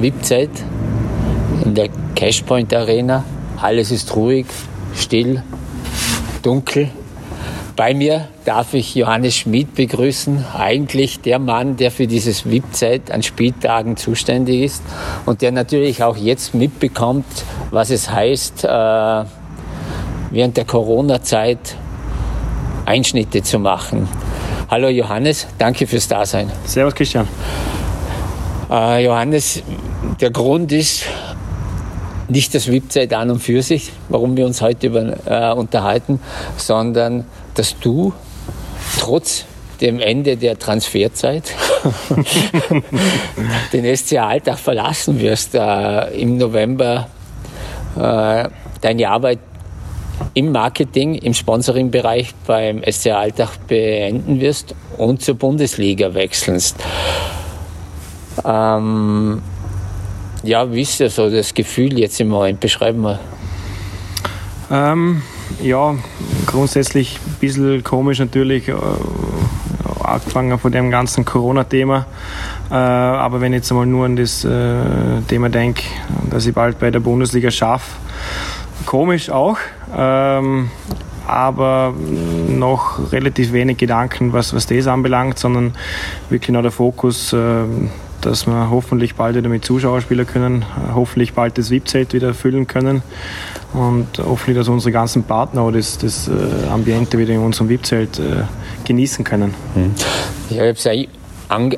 VIP-Zeit 0.00 0.50
in 1.72 1.76
der 1.76 1.88
Cashpoint 2.14 2.74
Arena. 2.74 3.24
Alles 3.56 3.90
ist 3.90 4.14
ruhig. 4.14 4.44
still, 4.94 5.42
dunkel. 6.42 6.90
Bei 7.76 7.94
mir 7.94 8.28
darf 8.44 8.74
ich 8.74 8.94
Johannes 8.94 9.36
Schmid 9.36 9.74
begrüßen, 9.74 10.44
eigentlich 10.54 11.22
der 11.22 11.38
Mann, 11.38 11.78
der 11.78 11.90
für 11.90 12.06
dieses 12.06 12.44
VIP-Zeit 12.44 13.10
an 13.10 13.22
Spieltagen 13.22 13.96
zuständig 13.96 14.60
ist 14.64 14.82
und 15.24 15.40
der 15.40 15.50
natürlich 15.50 16.02
auch 16.02 16.18
jetzt 16.18 16.52
mitbekommt, 16.54 17.24
was 17.70 17.88
es 17.88 18.10
heißt, 18.10 18.64
äh, 18.64 18.68
während 18.68 20.58
der 20.58 20.66
Corona-Zeit 20.66 21.76
Einschnitte 22.84 23.42
zu 23.42 23.58
machen. 23.58 24.06
Hallo 24.70 24.88
Johannes, 24.88 25.46
danke 25.56 25.86
fürs 25.86 26.06
Dasein. 26.06 26.52
Servus 26.66 26.94
Christian. 26.94 27.26
Äh, 28.70 29.06
Johannes, 29.06 29.62
der 30.20 30.30
Grund 30.30 30.70
ist 30.72 31.04
nicht 32.32 32.54
das 32.54 32.70
VIP-Zeit 32.70 33.12
an 33.14 33.30
und 33.30 33.40
für 33.40 33.62
sich, 33.62 33.92
warum 34.08 34.36
wir 34.36 34.46
uns 34.46 34.60
heute 34.60 34.88
über, 34.88 35.16
äh, 35.26 35.52
unterhalten, 35.54 36.20
sondern 36.56 37.24
dass 37.54 37.78
du 37.78 38.12
trotz 38.98 39.44
dem 39.80 40.00
Ende 40.00 40.36
der 40.36 40.58
Transferzeit 40.58 41.44
den 43.72 43.96
SC 43.96 44.18
Alltag 44.18 44.58
verlassen 44.58 45.20
wirst, 45.20 45.54
äh, 45.54 46.20
im 46.20 46.38
November 46.38 47.08
äh, 47.96 48.48
deine 48.80 49.08
Arbeit 49.08 49.38
im 50.34 50.52
Marketing, 50.52 51.14
im 51.14 51.34
Sponsoring-Bereich 51.34 52.32
beim 52.46 52.82
SC 52.88 53.08
Alltag 53.08 53.66
beenden 53.66 54.40
wirst 54.40 54.74
und 54.96 55.20
zur 55.20 55.34
Bundesliga 55.34 56.14
wechselst. 56.14 56.76
Ähm, 58.44 59.42
ja, 60.42 60.72
wie 60.72 60.82
ist 60.82 61.00
das 61.00 61.16
so 61.16 61.30
das 61.30 61.54
Gefühl 61.54 61.98
jetzt 61.98 62.20
im 62.20 62.28
Moment? 62.28 62.60
Beschreiben 62.60 63.02
wir. 63.02 63.20
Ähm, 64.70 65.22
ja, 65.62 65.94
grundsätzlich 66.46 67.18
ein 67.26 67.36
bisschen 67.40 67.84
komisch 67.84 68.18
natürlich, 68.18 68.68
äh, 68.68 68.74
angefangen 70.02 70.58
von 70.58 70.72
dem 70.72 70.90
ganzen 70.90 71.24
Corona-Thema. 71.24 72.06
Äh, 72.70 72.74
aber 72.74 73.40
wenn 73.40 73.52
ich 73.52 73.58
jetzt 73.58 73.70
einmal 73.70 73.86
nur 73.86 74.06
an 74.06 74.16
das 74.16 74.44
äh, 74.44 75.20
Thema 75.28 75.48
denke, 75.48 75.82
dass 76.30 76.46
ich 76.46 76.54
bald 76.54 76.78
bei 76.78 76.90
der 76.90 77.00
Bundesliga 77.00 77.50
schaffe, 77.50 77.92
komisch 78.86 79.30
auch. 79.30 79.58
Ähm, 79.94 80.70
aber 81.26 81.94
noch 82.48 83.12
relativ 83.12 83.52
wenig 83.52 83.78
Gedanken, 83.78 84.32
was, 84.32 84.54
was 84.54 84.66
das 84.66 84.86
anbelangt, 84.86 85.38
sondern 85.38 85.74
wirklich 86.30 86.50
noch 86.50 86.62
der 86.62 86.72
Fokus, 86.72 87.32
äh, 87.32 87.64
dass 88.22 88.46
wir 88.46 88.70
hoffentlich 88.70 89.14
bald 89.14 89.36
wieder 89.36 89.48
mit 89.48 89.64
Zuschauern 89.64 90.00
spielen 90.00 90.26
können, 90.26 90.64
hoffentlich 90.94 91.34
bald 91.34 91.58
das 91.58 91.70
VIP-Zelt 91.70 92.14
wieder 92.14 92.34
füllen 92.34 92.66
können 92.66 93.02
und 93.72 94.06
hoffentlich, 94.18 94.56
dass 94.56 94.68
unsere 94.68 94.92
ganzen 94.92 95.24
Partner 95.24 95.70
das, 95.72 95.98
das 95.98 96.28
äh, 96.28 96.68
Ambiente 96.70 97.18
wieder 97.18 97.34
in 97.34 97.40
unserem 97.40 97.68
VIP-Zelt 97.68 98.18
äh, 98.18 98.44
genießen 98.84 99.24
können. 99.24 99.54
Ich 100.50 100.58
habe 100.58 100.68
es 100.70 100.86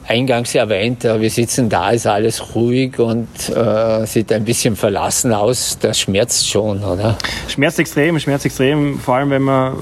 eingangs 0.07 0.55
erwähnt, 0.55 1.05
wir 1.05 1.31
sitzen 1.31 1.69
da, 1.69 1.91
ist 1.91 2.07
alles 2.07 2.55
ruhig 2.55 2.99
und 2.99 3.29
äh, 3.49 4.07
sieht 4.07 4.33
ein 4.33 4.45
bisschen 4.45 4.77
verlassen 4.77 5.33
aus. 5.33 5.79
Das 5.81 5.99
schmerzt 5.99 6.49
schon, 6.49 6.83
oder? 6.85 7.17
Schmerzt 7.49 7.79
extrem, 7.79 8.19
schmerzt 8.19 8.47
extrem, 8.47 8.99
vor 9.01 9.17
allem 9.17 9.31
wenn 9.31 9.43
man 9.43 9.73
äh, 9.73 9.77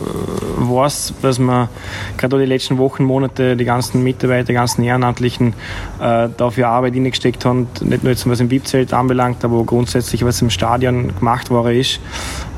weiß, 0.58 1.14
dass 1.22 1.38
man 1.38 1.68
gerade 2.16 2.38
die 2.38 2.46
letzten 2.46 2.78
Wochen, 2.78 3.04
Monate 3.04 3.56
die 3.56 3.64
ganzen 3.64 4.02
Mitarbeiter, 4.02 4.44
die 4.44 4.54
ganzen 4.54 4.82
Ehrenamtlichen 4.82 5.54
äh, 6.00 6.28
dafür 6.36 6.68
Arbeit 6.68 6.94
hineingesteckt 6.94 7.44
haben, 7.44 7.68
nicht 7.80 8.02
nur 8.02 8.12
jetzt 8.12 8.28
was 8.28 8.40
im 8.40 8.50
VIP-Zelt 8.50 8.92
anbelangt, 8.94 9.44
aber 9.44 9.64
grundsätzlich 9.64 10.24
was 10.24 10.40
im 10.42 10.50
Stadion 10.50 11.14
gemacht 11.18 11.50
worden 11.50 11.78
ist. 11.78 12.00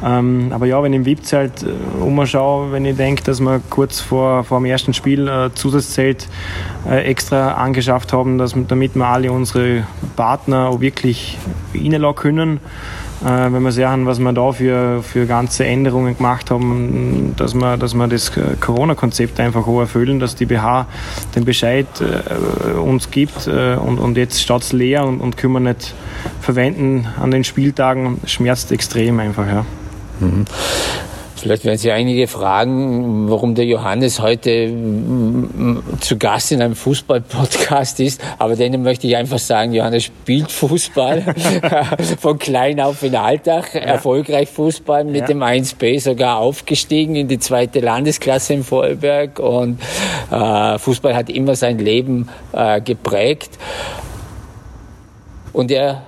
Ähm, 0.05 0.49
aber 0.51 0.67
ja, 0.67 0.83
wenn 0.83 0.93
ich 0.93 0.99
im 0.99 1.07
VIP-Zelt 1.07 1.63
äh, 1.63 2.03
umschaue, 2.03 2.73
wenn 2.73 2.85
ich 2.85 2.97
denke, 2.97 3.23
dass 3.25 3.41
wir 3.41 3.61
kurz 3.71 4.01
vor, 4.01 4.45
vor 4.45 4.59
dem 4.59 4.67
ersten 4.67 4.93
Spiel 4.93 5.27
äh, 5.29 5.51
Zusatzzelt 5.55 6.29
äh, 6.89 7.05
extra 7.05 7.53
angeschafft 7.53 8.13
haben, 8.13 8.37
dass, 8.37 8.55
damit 8.69 8.95
wir 8.97 9.07
alle 9.07 9.33
unsere 9.33 9.85
Partner 10.17 10.69
auch 10.69 10.81
wirklich 10.81 11.39
reinlassen 11.75 12.17
können. 12.17 12.61
Äh, 13.25 13.51
wenn 13.51 13.63
wir 13.63 13.73
sehen, 13.73 14.05
was 14.05 14.19
wir 14.19 14.33
da 14.35 14.53
für, 14.53 15.03
für 15.03 15.25
ganze 15.25 15.65
Änderungen 15.65 16.17
gemacht 16.17 16.51
haben, 16.51 17.33
dass 17.39 17.55
wir, 17.55 17.79
dass 17.79 17.95
wir 17.95 18.07
das 18.07 18.33
Corona-Konzept 18.61 19.41
einfach 19.41 19.67
auch 19.67 19.81
erfüllen, 19.81 20.21
dass 20.21 20.35
die 20.35 20.45
BH 20.45 20.87
den 21.35 21.47
Bescheid 21.47 21.87
äh, 22.01 22.73
uns 22.77 23.11
gibt 23.11 23.47
äh, 23.47 23.77
und, 23.77 23.99
und 23.99 24.19
jetzt 24.19 24.51
es 24.51 24.73
leer 24.73 25.07
und, 25.07 25.21
und 25.21 25.39
können 25.39 25.55
wir 25.55 25.61
nicht 25.61 25.95
verwenden 26.43 27.07
an 27.19 27.31
den 27.31 27.45
Spieltagen, 27.45 28.21
schmerzt 28.27 28.71
extrem 28.71 29.19
einfach. 29.21 29.47
Ja. 29.47 29.65
Mhm. 30.21 30.45
Vielleicht 31.45 31.67
werden 31.67 31.77
Sie 31.77 31.93
einige 31.93 32.27
fragen, 32.27 33.29
warum 33.29 33.55
der 33.55 33.67
Johannes 33.67 34.19
heute 34.19 34.69
mm, 34.69 36.01
zu 36.01 36.17
Gast 36.17 36.53
in 36.53 36.63
einem 36.63 36.75
Fußball-Podcast 36.75 38.01
ist. 38.01 38.19
Aber 38.39 38.57
denen 38.57 38.83
möchte 38.83 39.07
ich 39.07 39.15
einfach 39.15 39.39
sagen, 39.39 39.75
Johannes 39.75 40.05
spielt 40.05 40.51
Fußball 40.51 41.23
von 42.19 42.39
klein 42.39 42.81
auf 42.81 43.03
in 43.03 43.15
Alltag, 43.15 43.75
ja. 43.75 43.81
erfolgreich 43.81 44.49
Fußball 44.49 45.05
mit 45.05 45.17
ja. 45.17 45.27
dem 45.27 45.43
1B 45.43 46.01
sogar 46.01 46.39
aufgestiegen 46.39 47.15
in 47.15 47.29
die 47.29 47.39
zweite 47.39 47.81
Landesklasse 47.81 48.55
in 48.55 48.65
Vorarlberg. 48.65 49.39
Und 49.39 49.83
äh, 50.31 50.79
Fußball 50.79 51.15
hat 51.15 51.29
immer 51.29 51.57
sein 51.57 51.79
Leben 51.79 52.31
äh, 52.53 52.81
geprägt. 52.81 53.59
Und 55.53 55.71
er 55.71 56.05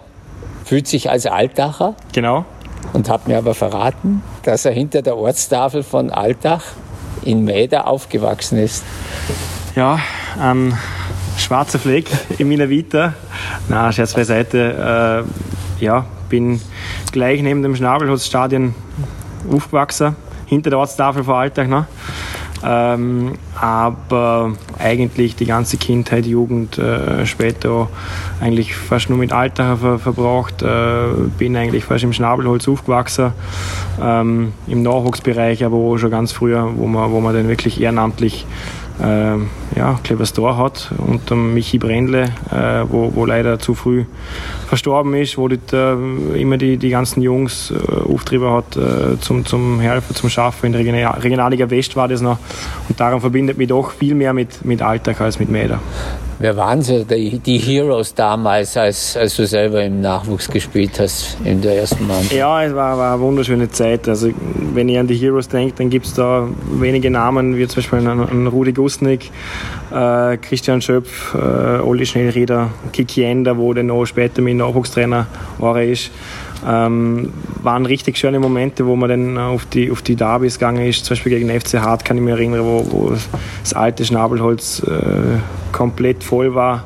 fühlt 0.65 0.87
sich 0.87 1.11
als 1.11 1.27
Altacher. 1.27 1.95
Genau 2.15 2.47
und 2.93 3.09
hat 3.09 3.29
mir 3.29 3.39
aber 3.39 3.55
verraten, 3.55 4.23
dass 4.43 4.65
er 4.65 4.73
hinter 4.73 5.03
der 5.03 5.17
Ortstafel 5.17 5.83
von 5.83 6.11
Altach 6.11 6.63
in 7.23 7.45
Mäder 7.45 7.87
aufgewachsen 7.87 8.59
ist. 8.59 8.85
Ja, 9.75 9.99
ein 10.41 10.77
schwarzer 11.37 11.79
Fleck 11.79 12.07
in 12.39 12.49
meiner 12.49 12.69
Vita. 12.69 13.15
Na, 13.69 13.93
Scherz 13.93 14.15
beiseite. 14.15 15.25
Äh, 15.81 15.85
ja, 15.85 16.07
bin 16.29 16.61
gleich 17.13 17.43
neben 17.43 17.63
dem 17.63 17.77
Schnabelholzstadion 17.77 18.75
aufgewachsen, 19.51 20.17
hinter 20.47 20.71
der 20.71 20.79
Ortstafel 20.79 21.25
von 21.25 21.35
Altach. 21.35 21.67
Ne? 21.67 21.87
Ähm, 22.65 23.33
aber 23.61 24.53
eigentlich 24.79 25.37
die 25.37 25.47
ganze 25.47 25.77
Kindheit, 25.77 26.27
Jugend, 26.27 26.79
äh, 26.79 27.27
später 27.27 27.89
eigentlich 28.41 28.75
fast 28.75 29.09
nur 29.11 29.19
mit 29.19 29.33
Alter 29.33 29.77
ver 29.77 29.99
verbracht. 29.99 30.63
Äh, 30.63 31.29
bin 31.39 31.57
eigentlich 31.57 31.85
fast 31.85 32.05
im 32.05 32.13
Schnabelholz 32.13 32.69
aufgewachsen, 32.69 33.33
ähm, 34.03 34.53
im 34.67 34.83
Nachwuchsbereich, 34.83 35.65
aber 35.65 35.77
auch 35.77 35.99
schon 35.99 36.11
ganz 36.11 36.33
früher, 36.33 36.71
wo 36.77 36.87
man, 36.87 37.11
wo 37.11 37.21
man 37.21 37.35
dann 37.35 37.49
wirklich 37.49 37.81
ehrenamtlich 37.81 38.47
äh, 39.03 39.79
ja, 39.79 39.99
Clever 40.03 40.27
Store 40.27 40.57
hat 40.57 40.91
unter 40.99 41.35
Michi 41.35 41.79
Brendle, 41.79 42.25
äh, 42.51 42.85
wo, 42.89 43.13
wo 43.15 43.27
leider 43.27 43.59
zu 43.59 43.75
früh 43.75 44.05
verstorben 44.69 45.15
ist, 45.15 45.37
wo 45.39 45.49
dort 45.49 45.73
äh, 45.73 45.93
immer 46.41 46.57
die, 46.57 46.77
die 46.77 46.91
ganzen 46.91 47.23
Jungs 47.23 47.71
äh, 47.71 48.13
Auftriebe 48.13 48.51
hat 48.51 48.77
äh, 48.77 49.19
zum, 49.21 49.45
zum 49.45 49.81
Helfen, 49.81 50.15
zum 50.15 50.31
Schaffen. 50.31 50.67
In 50.67 50.73
der 50.73 50.81
Regional 50.81 51.21
Regionalliga 51.21 51.71
West 51.71 51.97
war 51.97 52.09
das 52.09 52.21
noch. 52.21 52.39
Und 52.89 52.99
darum 52.99 53.21
verbindet 53.21 53.59
mich 53.59 53.69
doch 53.69 53.93
viel 53.93 54.15
mehr 54.15 54.33
mit, 54.33 54.65
mit 54.65 54.83
Alltag 54.83 55.21
als 55.21 55.39
mit 55.39 55.51
Mäder. 55.51 55.81
Wer 56.39 56.55
waren 56.55 56.83
so 56.83 57.03
die, 57.03 57.39
die 57.39 57.57
Heroes 57.57 58.15
damals, 58.15 58.77
als, 58.77 59.17
als 59.17 59.37
du 59.37 59.47
selber 59.47 59.83
im 59.83 60.03
Nachwuchs 60.03 60.51
gespielt 60.51 61.01
hast, 61.01 61.39
in 61.45 61.63
der 61.63 61.79
ersten 61.79 62.07
Mannschaft? 62.07 62.33
Ja, 62.33 62.63
es 62.63 62.75
war, 62.75 62.99
war 62.99 63.15
eine 63.15 63.23
wunderschöne 63.23 63.71
Zeit. 63.71 64.07
Also, 64.07 64.29
wenn 64.75 64.91
ich 64.91 64.99
an 64.99 65.07
die 65.07 65.17
Heroes 65.17 65.49
denke, 65.49 65.75
dann 65.79 65.89
gibt 65.89 66.05
es 66.05 66.13
da 66.13 66.47
wenige 66.73 67.11
Namen, 67.11 67.57
wie 67.57 67.67
zum 67.67 67.77
Beispiel 67.77 68.07
an, 68.07 68.21
an 68.21 68.47
Rudi 68.49 68.73
Gustnik, 68.73 69.31
äh, 69.91 70.37
Christian 70.37 70.83
Schöpf, 70.83 71.35
äh, 71.35 71.39
Olli 71.39 72.05
Schnellrieder, 72.05 72.71
Kiki 72.93 73.23
Ender, 73.23 73.57
wo 73.57 73.73
dann 73.73 73.91
auch 73.91 74.05
später 74.05 74.43
mein 74.43 74.59
Nachwuchstrainer 74.59 75.27
war 75.57 75.81
ist. 75.83 76.11
Ähm, 76.65 77.33
waren 77.63 77.87
richtig 77.87 78.17
schöne 78.17 78.39
Momente, 78.39 78.87
wo 78.87 78.97
man 78.97 79.09
dann 79.09 79.39
auf 79.39 79.67
die, 79.67 79.91
auf 79.91 80.03
die 80.03 80.17
Derbys 80.17 80.59
gegangen 80.59 80.87
ist. 80.87 81.05
Zum 81.05 81.15
Beispiel 81.15 81.39
gegen 81.39 81.61
FC 81.61 81.81
Hart 81.81 82.05
kann 82.05 82.17
ich 82.17 82.23
mich 82.23 82.33
erinnern, 82.33 82.61
wo, 82.65 82.87
wo 82.91 83.17
das 83.63 83.75
alte 83.75 84.05
Schnabelholz 84.05 84.81
äh, 84.81 85.39
komplett 85.73 86.25
voll 86.25 86.55
war. 86.55 86.85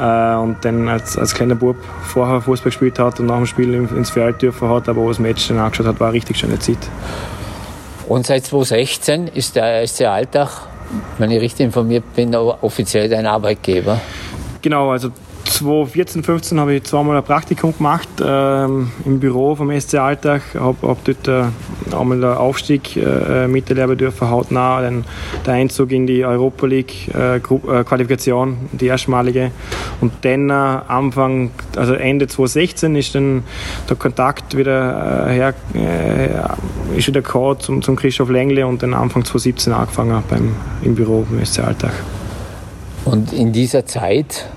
Äh, 0.00 0.36
und 0.36 0.56
dann 0.62 0.88
als, 0.88 1.16
als 1.16 1.34
kleiner 1.34 1.54
Bub 1.54 1.76
vorher 2.02 2.40
Fußball 2.40 2.70
gespielt 2.70 2.98
hat 2.98 3.20
und 3.20 3.26
nach 3.26 3.36
dem 3.36 3.46
Spiel 3.46 3.72
ins 3.74 4.10
Feld 4.10 4.42
dürfen 4.42 4.68
hat, 4.68 4.88
aber 4.88 5.02
auch 5.02 5.08
das 5.08 5.18
Match 5.18 5.48
dann 5.48 5.58
angeschaut 5.58 5.86
hat, 5.86 6.00
war 6.00 6.08
eine 6.08 6.14
richtig 6.14 6.36
schöne 6.36 6.58
Zeit. 6.58 6.78
Und 8.08 8.26
seit 8.26 8.44
2016 8.44 9.28
ist 9.28 9.56
der 9.56 9.86
SC 9.86 10.02
Alltag, 10.02 10.48
wenn 11.18 11.30
ich 11.30 11.40
richtig 11.40 11.66
informiert 11.66 12.04
bin, 12.14 12.34
offiziell 12.34 13.08
dein 13.08 13.26
Arbeitgeber. 13.26 14.00
Genau, 14.62 14.90
also 14.90 15.10
2014, 15.56 16.22
15 16.22 16.60
habe 16.60 16.74
ich 16.74 16.84
zweimal 16.84 17.16
ein 17.16 17.24
Praktikum 17.24 17.74
gemacht 17.74 18.08
ähm, 18.22 18.90
im 19.06 19.20
Büro 19.20 19.54
vom 19.54 19.70
SC 19.80 19.94
Alltag. 19.94 20.42
Habe 20.54 20.86
hab 20.86 21.02
dort 21.04 21.28
äh, 21.28 21.96
einmal 21.96 22.20
den 22.20 22.30
Aufstieg 22.30 22.94
äh, 22.98 23.48
miterleben 23.48 23.96
dürfen, 23.96 24.28
hautnah. 24.28 24.82
Dann 24.82 25.06
der 25.46 25.54
Einzug 25.54 25.92
in 25.92 26.06
die 26.06 26.26
Europa 26.26 26.66
League 26.66 27.08
äh, 27.14 27.36
äh 27.36 27.40
Qualifikation, 27.40 28.58
die 28.72 28.88
erstmalige. 28.88 29.50
Und 30.02 30.12
dann 30.22 30.50
äh, 30.50 30.52
Anfang, 30.52 31.50
also 31.74 31.94
Ende 31.94 32.26
2016 32.26 32.94
ist 32.94 33.14
dann 33.14 33.42
der 33.88 33.96
Kontakt 33.96 34.58
wieder 34.58 35.26
äh, 35.26 35.32
her, 35.32 35.54
ist 36.94 37.08
wieder 37.08 37.22
gekommen 37.22 37.60
zum, 37.60 37.80
zum 37.80 37.96
Christoph 37.96 38.28
Lengle 38.28 38.66
und 38.66 38.82
dann 38.82 38.92
Anfang 38.92 39.24
2017 39.24 39.72
angefangen 39.72 40.22
beim, 40.28 40.54
im 40.82 40.94
Büro 40.94 41.26
beim 41.30 41.42
SC 41.42 41.60
Alltag. 41.60 41.92
Und 43.06 43.32
in 43.32 43.52
dieser 43.52 43.86
Zeit 43.86 44.50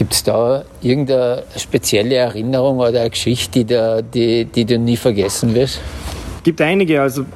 Gibt 0.00 0.14
es 0.14 0.22
da 0.22 0.64
irgendeine 0.80 1.42
spezielle 1.58 2.14
Erinnerung 2.14 2.78
oder 2.78 3.00
eine 3.00 3.10
Geschichte, 3.10 3.66
die, 3.66 4.02
die, 4.14 4.44
die 4.46 4.64
du 4.64 4.78
nie 4.78 4.96
vergessen 4.96 5.54
wirst? 5.54 5.78
gibt 6.42 6.62
einige. 6.62 7.02
Also 7.02 7.26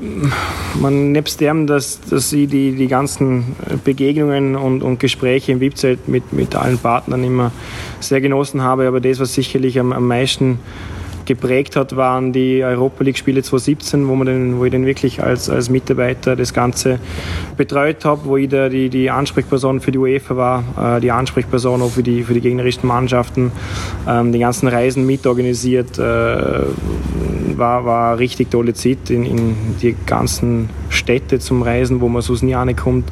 man 0.80 1.12
nebst 1.12 1.42
dem, 1.42 1.66
dass, 1.66 2.00
dass 2.00 2.32
ich 2.32 2.48
die, 2.48 2.72
die 2.72 2.86
ganzen 2.86 3.54
Begegnungen 3.84 4.56
und, 4.56 4.82
und 4.82 4.98
Gespräche 4.98 5.52
im 5.52 5.60
VIP-Zelt 5.60 6.08
mit, 6.08 6.32
mit 6.32 6.56
allen 6.56 6.78
Partnern 6.78 7.22
immer 7.22 7.52
sehr 8.00 8.22
genossen 8.22 8.62
habe, 8.62 8.88
aber 8.88 8.98
das, 8.98 9.20
was 9.20 9.34
sicherlich 9.34 9.78
am, 9.78 9.92
am 9.92 10.08
meisten 10.08 10.58
geprägt 11.26 11.76
hat, 11.76 11.96
waren 11.96 12.32
die 12.32 12.62
Europa 12.62 13.04
League-Spiele 13.04 13.42
2017, 13.42 14.08
wo, 14.08 14.14
man 14.14 14.26
den, 14.26 14.58
wo 14.58 14.64
ich 14.64 14.72
dann 14.72 14.86
wirklich 14.86 15.22
als, 15.22 15.50
als 15.50 15.70
Mitarbeiter 15.70 16.36
das 16.36 16.52
Ganze 16.52 16.98
betreut 17.56 18.04
habe, 18.04 18.22
wo 18.24 18.36
ich 18.36 18.48
da 18.48 18.68
die, 18.68 18.88
die 18.88 19.10
Ansprechperson 19.10 19.80
für 19.80 19.92
die 19.92 19.98
UEFA 19.98 20.36
war, 20.36 20.96
äh, 20.96 21.00
die 21.00 21.10
Ansprechperson 21.10 21.82
auch 21.82 21.90
für 21.90 22.02
die, 22.02 22.22
für 22.22 22.34
die 22.34 22.40
gegnerischen 22.40 22.86
Mannschaften, 22.86 23.52
ähm, 24.08 24.32
die 24.32 24.38
ganzen 24.38 24.68
Reisen 24.68 25.06
mitorganisiert. 25.06 25.98
Äh, 25.98 26.62
war, 27.58 27.84
war 27.84 28.18
richtig 28.18 28.50
tolle 28.50 28.74
Zeit 28.74 29.10
in, 29.10 29.24
in 29.24 29.56
die 29.80 29.94
ganzen 30.06 30.68
Städte 30.88 31.38
zum 31.38 31.62
Reisen, 31.62 32.00
wo 32.00 32.08
man 32.08 32.22
sonst 32.22 32.42
nie 32.42 32.54
ankommt, 32.54 33.10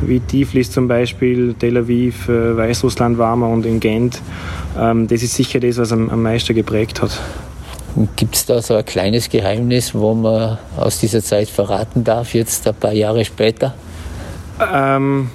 wie 0.00 0.20
Tiflis 0.20 0.70
zum 0.70 0.88
Beispiel, 0.88 1.54
Tel 1.58 1.76
Aviv, 1.76 2.28
äh, 2.28 2.56
Weißrussland 2.56 3.18
war 3.18 3.36
man 3.36 3.52
und 3.52 3.66
in 3.66 3.80
Gent. 3.80 4.22
Ähm, 4.76 5.08
das 5.08 5.22
ist 5.22 5.34
sicher 5.34 5.60
das, 5.60 5.78
was 5.78 5.92
am, 5.92 6.10
am 6.10 6.22
meisten 6.22 6.54
geprägt 6.54 7.00
hat. 7.02 7.20
Gibt 8.16 8.36
es 8.36 8.46
da 8.46 8.60
so 8.62 8.74
ein 8.74 8.84
kleines 8.84 9.28
Geheimnis, 9.28 9.94
wo 9.94 10.14
man 10.14 10.58
aus 10.76 11.00
dieser 11.00 11.22
Zeit 11.22 11.48
verraten 11.48 12.04
darf, 12.04 12.34
jetzt 12.34 12.66
ein 12.68 12.74
paar 12.74 12.92
Jahre 12.92 13.24
später? 13.24 13.74
Ähm, 14.72 15.30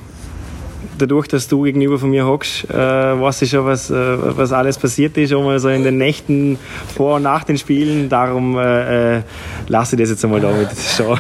dadurch, 0.98 1.28
dass 1.28 1.48
du 1.48 1.64
gegenüber 1.64 1.98
von 1.98 2.10
mir 2.10 2.26
hockst, 2.26 2.70
äh, 2.70 2.74
weiß 2.74 3.42
ich 3.42 3.50
schon, 3.50 3.66
was, 3.66 3.90
äh, 3.90 3.96
was 4.38 4.52
alles 4.52 4.78
passiert 4.78 5.18
ist, 5.18 5.34
auch 5.34 5.44
mal 5.44 5.60
so 5.60 5.70
in 5.70 5.84
den 5.84 5.98
Nächten 5.98 6.58
vor 6.96 7.16
und 7.16 7.24
nach 7.24 7.44
den 7.44 7.58
Spielen. 7.58 8.10
Darum 8.10 8.58
äh, 8.58 9.18
äh 9.18 9.22
lasse 9.68 9.96
ich 9.96 10.02
das 10.02 10.10
jetzt 10.12 10.24
einmal 10.24 10.42
damit 10.42 10.70
schon. 10.78 11.20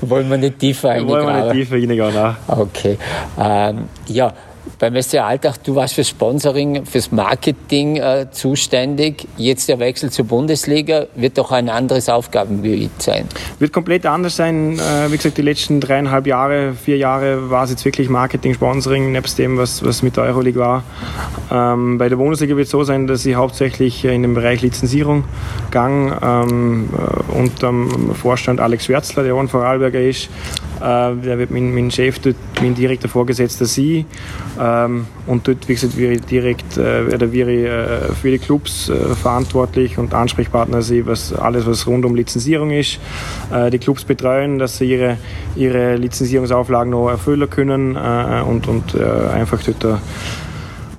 Wollen 0.00 0.30
wir 0.30 0.38
nicht 0.38 0.58
tiefer 0.58 0.90
eingehen? 0.90 1.08
Wollen 1.08 1.26
wir 1.26 1.44
nicht 1.44 1.70
tiefer 1.70 1.74
reingehen, 1.74 2.36
Okay. 2.48 2.98
Ähm, 3.38 3.84
ja, 4.06 4.32
beim 4.78 5.00
SC 5.00 5.16
Alltag, 5.16 5.62
du 5.64 5.74
warst 5.74 5.94
fürs 5.94 6.08
Sponsoring, 6.08 6.84
fürs 6.86 7.12
Marketing 7.12 7.96
äh, 7.96 8.26
zuständig. 8.30 9.26
Jetzt 9.36 9.68
der 9.68 9.78
Wechsel 9.78 10.10
zur 10.10 10.26
Bundesliga 10.26 11.06
wird 11.14 11.38
doch 11.38 11.52
ein 11.52 11.68
anderes 11.68 12.08
Aufgabengebiet 12.08 13.02
sein. 13.02 13.26
Wird 13.58 13.72
komplett 13.72 14.06
anders 14.06 14.36
sein. 14.36 14.78
Äh, 14.78 15.10
wie 15.10 15.16
gesagt, 15.16 15.38
die 15.38 15.42
letzten 15.42 15.80
dreieinhalb 15.80 16.26
Jahre, 16.26 16.74
vier 16.74 16.96
Jahre 16.96 17.50
war 17.50 17.64
es 17.64 17.70
jetzt 17.70 17.84
wirklich 17.84 18.08
Marketing, 18.08 18.54
Sponsoring, 18.54 19.12
nebst 19.12 19.38
dem, 19.38 19.58
was, 19.58 19.84
was 19.84 20.02
mit 20.02 20.16
der 20.16 20.24
Euroleague 20.24 20.60
war. 20.60 20.84
Ähm, 21.50 21.98
bei 21.98 22.08
der 22.08 22.16
Bundesliga 22.16 22.56
wird 22.56 22.66
es 22.66 22.70
so 22.70 22.84
sein, 22.84 23.06
dass 23.06 23.24
ich 23.24 23.34
hauptsächlich 23.34 24.04
in 24.04 24.22
den 24.22 24.34
Bereich 24.34 24.62
Lizenzierung 24.62 25.24
gang 25.70 26.18
ähm, 26.22 26.88
äh, 26.92 27.48
dem 27.60 28.14
Vorstand 28.14 28.60
Alex 28.60 28.86
Schwärzler, 28.86 29.22
der 29.22 29.34
auch 29.34 29.40
ein 29.40 29.48
Vorarlberger 29.48 30.00
ist. 30.00 30.28
Äh, 30.80 31.16
der 31.16 31.38
wird 31.38 31.50
mein, 31.50 31.74
mein 31.74 31.90
Chef, 31.90 32.18
dort, 32.18 32.36
mein 32.60 32.74
direkter 32.74 33.08
Vorgesetzter 33.08 33.64
sie. 33.64 34.06
Ähm, 34.60 35.06
und 35.26 35.46
dort, 35.46 35.68
wie 35.68 35.74
gesagt, 35.74 35.96
wäre 35.96 36.12
ich 36.12 36.22
direkt 36.22 36.76
äh, 36.76 37.02
oder 37.14 37.32
wäre 37.32 37.52
äh, 37.52 38.12
für 38.14 38.30
die 38.30 38.38
Clubs 38.38 38.90
verantwortlich 39.20 39.98
und 39.98 40.14
Ansprechpartner 40.14 40.82
sie, 40.82 41.06
was 41.06 41.32
alles, 41.32 41.66
was 41.66 41.86
rund 41.86 42.04
um 42.04 42.14
Lizenzierung 42.14 42.70
ist. 42.70 42.98
Die 43.72 43.78
Clubs 43.78 44.04
betreuen, 44.04 44.58
dass 44.58 44.78
sie 44.78 44.90
ihre, 44.90 45.18
ihre 45.56 45.96
Lizenzierungsauflagen 45.96 46.90
noch 46.90 47.08
erfüllen 47.08 47.48
können 47.48 47.96
und, 47.96 48.68
und 48.68 49.00
einfach 49.00 49.60
dort 49.62 50.00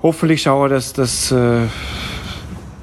hoffentlich 0.01 0.41
schauen, 0.41 0.69
dass 0.69 0.93
das 0.93 1.33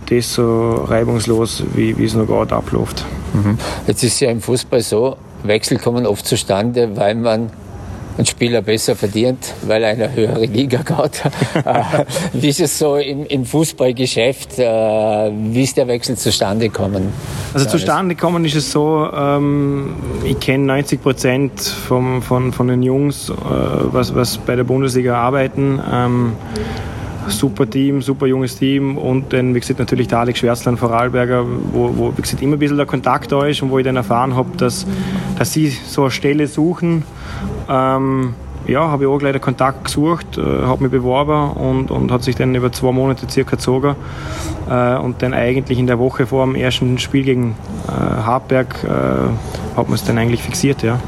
das 0.06 0.34
so 0.34 0.84
reibungslos, 0.88 1.62
wie 1.74 2.04
es 2.04 2.14
noch 2.14 2.26
gerade 2.26 2.54
abläuft. 2.54 3.04
Mhm. 3.32 3.58
Jetzt 3.86 4.02
ist 4.02 4.20
ja 4.20 4.30
im 4.30 4.40
Fußball 4.40 4.80
so, 4.80 5.16
Wechsel 5.44 5.78
kommen 5.78 6.06
oft 6.06 6.26
zustande, 6.26 6.96
weil 6.96 7.14
man 7.14 7.50
einen 8.16 8.26
Spieler 8.26 8.62
besser 8.62 8.94
verdient, 8.94 9.54
weil 9.62 9.82
er 9.82 9.90
eine 9.90 10.14
höhere 10.14 10.44
Liga 10.44 10.82
geht. 10.82 11.22
Wie 12.32 12.48
ist 12.48 12.60
es 12.60 12.78
so 12.78 12.96
im, 12.96 13.24
im 13.26 13.44
Fußballgeschäft? 13.44 14.58
Äh, 14.58 14.64
wie 15.32 15.62
ist 15.62 15.76
der 15.76 15.88
Wechsel 15.88 16.16
zustande 16.16 16.68
gekommen? 16.68 17.12
Also 17.54 17.66
zustande 17.66 18.14
gekommen 18.14 18.44
ist 18.44 18.54
es 18.54 18.70
so, 18.70 19.08
ähm, 19.14 19.94
ich 20.24 20.38
kenne 20.40 20.64
90 20.64 21.02
Prozent 21.02 21.60
von, 21.60 22.22
von, 22.22 22.52
von 22.52 22.68
den 22.68 22.82
Jungs, 22.82 23.30
äh, 23.30 23.32
was, 23.40 24.14
was 24.14 24.38
bei 24.38 24.56
der 24.56 24.64
Bundesliga 24.64 25.16
arbeiten. 25.16 25.80
Ähm, 25.90 26.32
super 27.28 27.68
Team, 27.68 28.02
super 28.02 28.26
junges 28.26 28.56
Team 28.56 28.96
und 28.98 29.32
dann, 29.32 29.54
wie 29.54 29.60
gesagt, 29.60 29.78
natürlich 29.78 30.08
der 30.08 30.20
Alex 30.20 30.40
Schwärzler 30.40 30.76
Vorarlberger, 30.76 31.44
wo, 31.72 31.92
wo 31.96 32.16
wie 32.16 32.22
gesagt, 32.22 32.42
immer 32.42 32.56
ein 32.56 32.58
bisschen 32.58 32.76
der 32.76 32.86
Kontakt 32.86 33.32
da 33.32 33.44
ist 33.46 33.62
und 33.62 33.70
wo 33.70 33.78
ich 33.78 33.84
dann 33.84 33.96
erfahren 33.96 34.34
habe, 34.34 34.56
dass, 34.56 34.86
dass 35.38 35.52
sie 35.52 35.68
so 35.68 36.02
eine 36.02 36.10
Stelle 36.10 36.46
suchen. 36.46 37.04
Ähm, 37.68 38.34
ja, 38.66 38.88
habe 38.88 39.04
ich 39.04 39.08
auch 39.08 39.18
gleich 39.18 39.32
den 39.32 39.40
Kontakt 39.40 39.84
gesucht, 39.84 40.38
äh, 40.38 40.40
habe 40.40 40.84
mich 40.84 40.92
beworben 40.92 41.50
und, 41.52 41.90
und 41.90 42.12
hat 42.12 42.22
sich 42.22 42.36
dann 42.36 42.54
über 42.54 42.70
zwei 42.70 42.92
Monate 42.92 43.28
circa 43.28 43.52
gezogen. 43.52 43.96
Äh, 44.70 44.96
und 44.96 45.22
dann 45.22 45.34
eigentlich 45.34 45.78
in 45.78 45.86
der 45.86 45.98
Woche 45.98 46.26
vor 46.26 46.44
dem 46.46 46.54
ersten 46.54 46.98
Spiel 46.98 47.24
gegen 47.24 47.56
äh, 47.88 47.90
Hartberg 47.90 48.84
äh, 48.84 49.76
hat 49.76 49.88
man 49.88 49.94
es 49.94 50.04
dann 50.04 50.18
eigentlich 50.18 50.42
fixiert, 50.42 50.82
ja. 50.82 51.00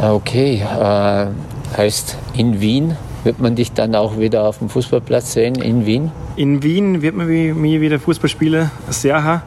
Okay, 0.00 0.62
äh, 0.62 1.26
heißt 1.76 2.16
in 2.34 2.60
Wien 2.60 2.96
wird 3.24 3.40
man 3.40 3.54
dich 3.54 3.72
dann 3.72 3.94
auch 3.94 4.18
wieder 4.18 4.44
auf 4.44 4.58
dem 4.58 4.68
Fußballplatz 4.68 5.32
sehen 5.32 5.56
in 5.56 5.86
Wien? 5.86 6.10
In 6.36 6.62
Wien 6.62 7.02
wird 7.02 7.14
man 7.14 7.26
mich 7.26 7.80
wieder 7.80 7.98
Fußball 7.98 8.28
spielen, 8.28 8.70
sehr. 8.88 9.42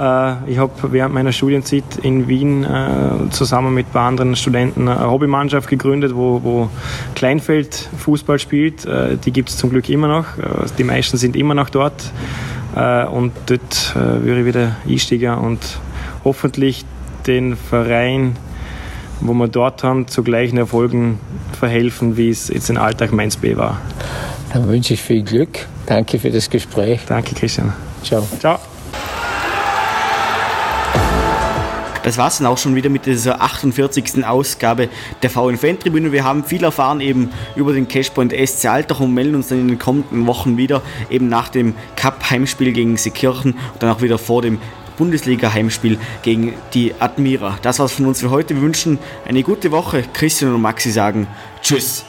Äh, 0.00 0.50
ich 0.50 0.58
habe 0.58 0.72
während 0.92 1.14
meiner 1.14 1.32
Studienzeit 1.32 1.84
in 2.02 2.28
Wien 2.28 2.64
äh, 2.64 3.30
zusammen 3.30 3.74
mit 3.74 3.86
ein 3.86 3.92
paar 3.92 4.08
anderen 4.08 4.36
Studenten 4.36 4.88
eine 4.88 5.10
Hobbymannschaft 5.10 5.68
gegründet, 5.68 6.14
wo, 6.14 6.42
wo 6.42 6.68
Kleinfeld 7.14 7.88
Fußball 7.98 8.38
spielt. 8.38 8.84
Äh, 8.84 9.16
die 9.16 9.32
gibt 9.32 9.50
es 9.50 9.56
zum 9.56 9.70
Glück 9.70 9.88
immer 9.88 10.08
noch. 10.08 10.24
Die 10.78 10.84
meisten 10.84 11.16
sind 11.16 11.36
immer 11.36 11.54
noch 11.54 11.70
dort. 11.70 12.12
Und 12.74 13.32
dort 13.46 13.94
würde 13.94 14.40
ich 14.40 14.46
wieder 14.46 14.76
einsteigen 14.88 15.34
und 15.34 15.60
hoffentlich 16.24 16.86
den 17.26 17.54
Verein 17.54 18.34
wo 19.22 19.32
wir 19.34 19.48
dort 19.48 19.82
haben, 19.84 20.08
zu 20.08 20.22
gleichen 20.22 20.58
Erfolgen 20.58 21.18
verhelfen, 21.58 22.16
wie 22.16 22.30
es 22.30 22.48
jetzt 22.48 22.70
in 22.70 22.76
Alltag 22.76 23.12
Mainz 23.12 23.36
B 23.36 23.56
war. 23.56 23.80
Dann 24.52 24.68
wünsche 24.68 24.94
ich 24.94 25.02
viel 25.02 25.22
Glück. 25.22 25.66
Danke 25.86 26.18
für 26.18 26.30
das 26.30 26.50
Gespräch. 26.50 27.00
Danke, 27.06 27.34
Christian. 27.34 27.72
Ciao. 28.02 28.26
Ciao. 28.38 28.58
Das 32.02 32.18
war 32.18 32.26
es 32.26 32.38
dann 32.38 32.48
auch 32.48 32.58
schon 32.58 32.74
wieder 32.74 32.90
mit 32.90 33.06
dieser 33.06 33.40
48. 33.40 34.26
Ausgabe 34.26 34.88
der 35.22 35.30
VN-Fan-Tribüne. 35.30 36.10
Wir 36.10 36.24
haben 36.24 36.42
viel 36.42 36.64
erfahren 36.64 37.00
eben 37.00 37.30
über 37.54 37.72
den 37.72 37.86
Cashpoint 37.86 38.32
SC 38.32 38.66
Altach 38.66 38.98
und 38.98 39.14
melden 39.14 39.36
uns 39.36 39.48
dann 39.48 39.60
in 39.60 39.68
den 39.68 39.78
kommenden 39.78 40.26
Wochen 40.26 40.56
wieder, 40.56 40.82
eben 41.10 41.28
nach 41.28 41.48
dem 41.48 41.74
Cup-Heimspiel 41.94 42.72
gegen 42.72 42.96
Seekirchen 42.96 43.52
und 43.52 43.82
dann 43.82 43.90
auch 43.90 44.02
wieder 44.02 44.18
vor 44.18 44.42
dem 44.42 44.58
Bundesliga-Heimspiel 45.02 45.98
gegen 46.22 46.54
die 46.74 46.94
Admira. 47.00 47.58
Das 47.62 47.80
war's 47.80 47.90
von 47.90 48.06
uns 48.06 48.20
für 48.20 48.30
heute. 48.30 48.54
Wir 48.54 48.62
wünschen 48.62 49.00
eine 49.26 49.42
gute 49.42 49.72
Woche. 49.72 50.04
Christian 50.12 50.54
und 50.54 50.62
Maxi 50.62 50.92
sagen 50.92 51.26
Tschüss. 51.60 52.04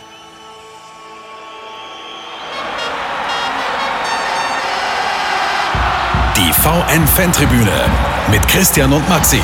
Die 6.37 6.53
VN-Fantribüne 6.53 7.89
mit 8.29 8.47
Christian 8.47 8.93
und 8.93 9.09
Maxi. 9.09 9.41